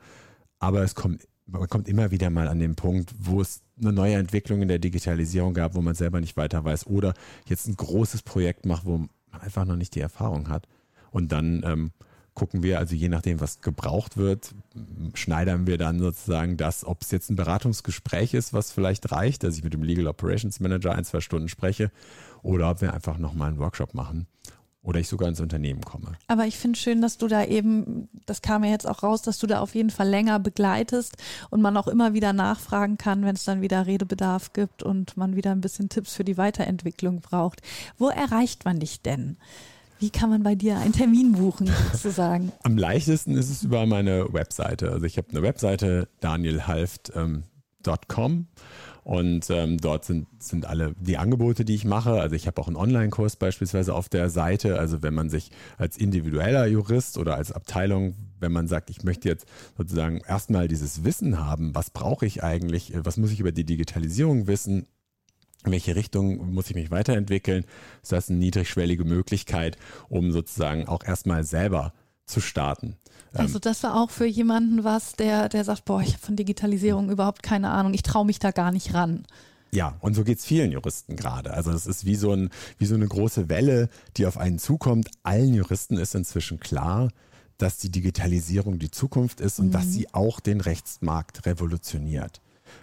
Aber 0.59 0.83
es 0.83 0.95
kommt 0.95 1.27
man 1.51 1.69
kommt 1.69 1.89
immer 1.89 2.11
wieder 2.11 2.31
mal 2.31 2.49
an 2.49 2.59
den 2.59 2.75
Punkt, 2.75 3.15
wo 3.19 3.41
es 3.41 3.63
eine 3.81 3.93
neue 3.93 4.15
Entwicklung 4.15 4.63
in 4.63 4.69
der 4.69 4.79
Digitalisierung 4.79 5.55
gab, 5.55 5.75
wo 5.75 5.81
man 5.81 5.95
selber 5.95 6.21
nicht 6.21 6.37
weiter 6.37 6.65
weiß 6.65 6.87
oder 6.87 7.15
jetzt 7.47 7.67
ein 7.67 7.77
großes 7.77 8.23
Projekt 8.23 8.67
macht, 8.67 8.85
wo 8.85 8.99
man 8.99 9.11
einfach 9.33 9.65
noch 9.65 9.77
nicht 9.77 9.95
die 9.95 10.01
Erfahrung 10.01 10.49
hat. 10.49 10.67
Und 11.11 11.33
dann 11.33 11.63
ähm, 11.65 11.91
gucken 12.35 12.63
wir, 12.63 12.79
also 12.79 12.95
je 12.95 13.09
nachdem, 13.09 13.41
was 13.41 13.61
gebraucht 13.61 14.17
wird, 14.17 14.55
schneidern 15.15 15.67
wir 15.67 15.79
dann 15.79 15.99
sozusagen 15.99 16.57
das, 16.57 16.85
ob 16.85 17.03
es 17.03 17.11
jetzt 17.11 17.31
ein 17.31 17.37
Beratungsgespräch 17.37 18.35
ist, 18.35 18.53
was 18.53 18.73
vielleicht 18.73 19.11
reicht, 19.13 19.43
dass 19.43 19.57
ich 19.57 19.65
mit 19.65 19.75
dem 19.75 19.83
Legal 19.83 20.07
Operations 20.07 20.61
Manager 20.61 20.95
ein, 20.95 21.05
zwei 21.05 21.21
Stunden 21.21 21.49
spreche, 21.49 21.91
oder 22.43 22.71
ob 22.71 22.81
wir 22.81 22.95
einfach 22.95 23.19
nochmal 23.19 23.49
einen 23.49 23.59
Workshop 23.59 23.95
machen 23.95 24.27
oder 24.83 24.99
ich 24.99 25.09
sogar 25.09 25.29
ins 25.29 25.41
Unternehmen 25.41 25.83
komme. 25.83 26.13
Aber 26.27 26.47
ich 26.47 26.59
finde 26.59 26.79
schön, 26.79 27.03
dass 27.03 27.19
du 27.19 27.29
da 27.29 27.45
eben, 27.45 28.09
das 28.27 28.41
kam 28.41 28.65
ja 28.65 28.71
jetzt 28.71 28.89
auch 28.89 29.03
raus, 29.03 29.23
dass 29.23 29.39
du 29.39 29.47
da 29.47 29.61
auf 29.61 29.75
jeden 29.75 29.91
Fall 29.91 30.09
länger 30.09 30.39
begleitest 30.39 31.17
und 31.51 31.61
man 31.61 31.77
auch 31.77 31.89
immer 31.89 32.15
wieder 32.15 32.33
nachfragen 32.33 32.97
kann, 32.97 33.25
wenn 33.25 33.35
es 33.35 33.45
dann 33.45 33.61
wieder 33.61 33.87
Redebedarf 33.87 34.53
gibt 34.53 34.83
und 34.83 35.17
man 35.17 35.37
wieder 35.37 35.53
ein 35.53 35.61
bisschen 35.61 35.91
Tipps 35.91 36.15
für 36.15 36.25
die 36.25 36.39
Weiterentwicklung 36.39 37.21
braucht. 37.21 37.61
Wo 37.99 38.09
erreicht 38.09 38.65
man 38.65 38.81
dich 38.81 39.03
denn? 39.03 39.37
Wie 39.99 40.11
kann 40.11 40.31
man 40.31 40.43
bei 40.43 40.55
dir 40.55 40.79
einen 40.79 40.95
Termin 40.95 41.33
buchen, 41.33 41.67
sozusagen? 41.93 42.53
Am 42.63 42.79
leichtesten 42.79 43.37
ist 43.37 43.51
es 43.51 43.63
über 43.63 43.85
meine 43.85 44.33
Webseite. 44.33 44.93
Also 44.93 45.05
ich 45.05 45.19
habe 45.19 45.29
eine 45.31 45.43
Webseite, 45.43 46.09
danielhalft.com. 46.21 48.33
Ähm, 48.33 48.47
und 49.11 49.51
ähm, 49.51 49.77
dort 49.79 50.05
sind, 50.05 50.29
sind 50.39 50.67
alle 50.67 50.95
die 51.01 51.17
Angebote, 51.17 51.65
die 51.65 51.75
ich 51.75 51.85
mache. 51.85 52.13
Also 52.13 52.37
ich 52.37 52.47
habe 52.47 52.61
auch 52.61 52.69
einen 52.69 52.77
Online-Kurs 52.77 53.35
beispielsweise 53.35 53.93
auf 53.93 54.09
der 54.09 54.31
Seite. 54.31 54.79
Also 54.79 55.03
wenn 55.03 55.15
man 55.15 55.29
sich 55.29 55.51
als 55.79 55.97
individueller 55.97 56.65
Jurist 56.69 57.19
oder 57.19 57.35
als 57.35 57.51
Abteilung, 57.51 58.15
wenn 58.39 58.53
man 58.53 58.69
sagt, 58.69 58.89
ich 58.89 59.03
möchte 59.03 59.29
jetzt 59.29 59.49
sozusagen 59.77 60.21
erstmal 60.29 60.69
dieses 60.69 61.03
Wissen 61.03 61.45
haben, 61.45 61.75
was 61.75 61.91
brauche 61.91 62.25
ich 62.25 62.45
eigentlich, 62.45 62.93
was 63.03 63.17
muss 63.17 63.33
ich 63.33 63.41
über 63.41 63.51
die 63.51 63.65
Digitalisierung 63.65 64.47
wissen, 64.47 64.87
in 65.65 65.73
welche 65.73 65.97
Richtung 65.97 66.55
muss 66.55 66.71
ich 66.71 66.77
mich 66.77 66.93
weiterentwickeln, 66.93 67.65
ist 68.05 68.13
das 68.13 68.31
eine 68.31 68.39
niedrigschwellige 68.39 69.05
Möglichkeit, 69.05 69.77
um 70.09 70.31
sozusagen 70.31 70.87
auch 70.87 71.03
erstmal 71.03 71.43
selber 71.43 71.93
zu 72.31 72.41
starten. 72.41 72.97
Also 73.33 73.57
ähm, 73.57 73.61
das 73.63 73.83
war 73.83 74.01
auch 74.01 74.11
für 74.11 74.27
jemanden 74.27 74.85
was, 74.85 75.13
der, 75.13 75.49
der 75.49 75.65
sagt, 75.65 75.85
boah, 75.85 76.01
ich 76.01 76.15
habe 76.15 76.25
von 76.25 76.37
Digitalisierung 76.37 77.11
überhaupt 77.11 77.43
keine 77.43 77.71
Ahnung, 77.71 77.95
ich 77.95 78.03
traue 78.03 78.27
mich 78.27 78.39
da 78.39 78.51
gar 78.51 78.73
nicht 78.73 78.95
ran. 78.95 79.25
Ja, 79.73 79.97
und 80.01 80.15
so 80.15 80.25
geht 80.25 80.39
es 80.39 80.45
vielen 80.45 80.73
Juristen 80.73 81.15
gerade. 81.15 81.53
Also 81.55 81.71
es 81.71 81.87
ist 81.87 82.05
wie 82.05 82.17
so, 82.17 82.33
ein, 82.33 82.51
wie 82.79 82.87
so 82.87 82.97
eine 82.97 83.07
große 83.07 83.49
Welle, 83.49 83.89
die 84.17 84.27
auf 84.27 84.37
einen 84.37 84.59
zukommt. 84.59 85.09
Allen 85.23 85.55
Juristen 85.55 85.97
ist 85.97 86.15
inzwischen 86.15 86.59
klar, 86.59 87.11
dass 87.57 87.79
die 87.79 87.91
Digitalisierung 87.91 88.79
die 88.79 88.91
Zukunft 88.91 89.41
ist 89.41 89.61
und 89.61 89.69
mhm. 89.69 89.73
dass 89.73 89.93
sie 89.93 90.13
auch 90.13 90.41
den 90.41 90.61
Rechtsmarkt 90.61 91.47
revolutioniert. 91.47 92.41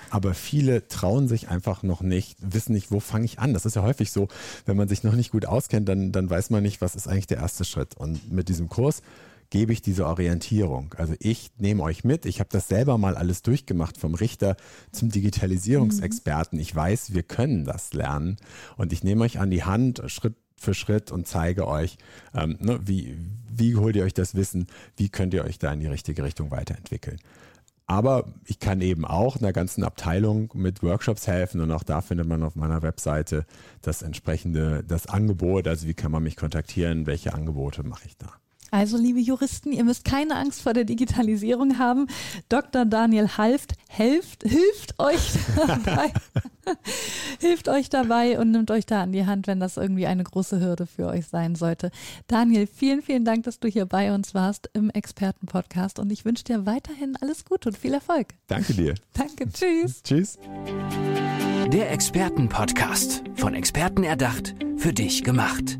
Aber 0.10 0.34
viele 0.34 0.88
trauen 0.88 1.28
sich 1.28 1.50
einfach 1.50 1.84
noch 1.84 2.02
nicht, 2.02 2.38
wissen 2.40 2.74
nicht, 2.74 2.92
wo 2.92 3.00
fange 3.00 3.26
ich 3.26 3.40
an. 3.40 3.54
Das 3.54 3.66
ist 3.66 3.76
ja 3.76 3.84
häufig 3.84 4.12
so, 4.12 4.28
wenn 4.66 4.78
man 4.78 4.88
sich 4.88 5.04
noch 5.04 5.14
nicht 5.14 5.32
gut 5.32 5.46
auskennt, 5.46 5.90
dann, 5.90 6.12
dann 6.12 6.30
weiß 6.30 6.50
man 6.50 6.64
nicht, 6.64 6.82
was 6.82 6.96
ist 6.96 7.08
eigentlich 7.08 7.28
der 7.28 7.38
erste 7.38 7.66
Schritt. 7.66 7.96
Und 7.96 8.32
mit 8.32 8.50
diesem 8.50 8.70
Kurs 8.70 9.02
gebe 9.50 9.74
ich 9.74 9.82
diese 9.82 10.06
Orientierung. 10.06 10.94
Also 10.98 11.14
ich 11.20 11.52
nehme 11.58 11.84
euch 11.84 12.04
mit. 12.04 12.26
Ich 12.26 12.40
habe 12.40 12.50
das 12.52 12.68
selber 12.68 12.98
mal 12.98 13.16
alles 13.16 13.42
durchgemacht, 13.42 13.98
vom 13.98 14.14
Richter 14.14 14.58
zum 14.92 15.10
Digitalisierungsexperten. 15.10 16.60
Ich 16.60 16.76
weiß, 16.76 17.14
wir 17.14 17.24
können 17.24 17.66
das 17.66 17.94
lernen. 17.94 18.38
Und 18.76 18.94
ich 18.94 19.04
nehme 19.04 19.24
euch 19.24 19.40
an 19.40 19.50
die 19.50 19.64
Hand, 19.64 20.02
Schritt 20.08 20.36
für 20.60 20.74
Schritt 20.74 21.12
und 21.12 21.28
zeige 21.28 21.68
euch, 21.68 21.98
ähm, 22.34 22.58
ne, 22.60 22.80
wie, 22.84 23.18
wie 23.50 23.76
holt 23.76 23.96
ihr 23.96 24.04
euch 24.04 24.14
das 24.14 24.36
Wissen, 24.36 24.68
wie 24.96 25.10
könnt 25.10 25.34
ihr 25.34 25.46
euch 25.46 25.60
da 25.60 25.72
in 25.72 25.80
die 25.80 25.88
richtige 25.88 26.24
Richtung 26.24 26.52
weiterentwickeln. 26.52 27.20
Aber 27.86 28.34
ich 28.46 28.60
kann 28.60 28.82
eben 28.82 29.06
auch 29.06 29.38
einer 29.38 29.54
ganzen 29.54 29.84
Abteilung 29.84 30.52
mit 30.54 30.84
Workshops 30.84 31.26
helfen 31.26 31.62
und 31.62 31.72
auch 31.72 31.84
da 31.84 32.02
findet 32.02 32.28
man 32.28 32.44
auf 32.44 32.56
meiner 32.56 32.82
Webseite 32.82 33.46
das 33.82 34.02
entsprechende, 34.02 34.84
das 34.84 35.08
Angebot, 35.08 35.68
also 35.68 35.88
wie 35.88 35.94
kann 35.94 36.12
man 36.12 36.24
mich 36.24 36.36
kontaktieren, 36.36 37.06
welche 37.06 37.34
Angebote 37.34 37.84
mache 37.84 38.08
ich 38.08 38.18
da. 38.18 38.34
Also, 38.72 38.98
liebe 38.98 39.20
Juristen, 39.20 39.72
ihr 39.72 39.84
müsst 39.84 40.04
keine 40.04 40.36
Angst 40.36 40.62
vor 40.62 40.74
der 40.74 40.84
Digitalisierung 40.84 41.80
haben. 41.80 42.08
Dr. 42.50 42.86
Daniel 42.86 43.30
Halft 43.38 43.74
helft, 43.88 44.44
hilft 44.44 45.00
euch 45.00 45.32
dabei, 45.68 46.12
hilft 47.40 47.70
euch 47.70 47.90
dabei 47.90 48.40
und 48.40 48.52
nimmt 48.52 48.72
euch 48.72 48.86
da 48.86 49.04
an 49.04 49.12
die 49.12 49.26
Hand, 49.26 49.48
wenn 49.48 49.60
das 49.60 49.78
irgendwie 49.78 50.08
eine 50.08 50.24
große 50.24 50.60
Hürde 50.60 50.86
für 50.86 51.08
euch 51.08 51.28
sein 51.28 51.56
sollte. 51.56 51.92
Daniel, 52.28 52.68
vielen, 52.68 53.02
vielen 53.02 53.26
Dank, 53.26 53.44
dass 53.44 53.60
du 53.60 53.68
hier 53.68 53.86
bei 53.86 54.14
uns 54.14 54.34
warst 54.34 54.70
im 54.74 54.90
Expertenpodcast 54.90 56.00
und 56.00 56.12
ich 56.12 56.26
wünsche 56.26 56.44
dir 56.44 56.66
weiterhin 56.66 57.16
alles 57.22 57.46
Gute 57.46 57.70
und 57.70 57.78
viel 57.78 57.94
Erfolg. 57.94 58.28
Danke 58.48 58.74
dir. 58.74 58.96
Danke, 59.14 59.50
tschüss. 59.52 60.04
tschüss. 60.04 60.38
Der 61.72 61.92
Expertenpodcast, 61.92 63.24
von 63.36 63.54
Experten 63.54 64.04
erdacht, 64.04 64.56
für 64.78 64.94
dich 64.94 65.24
gemacht. 65.24 65.80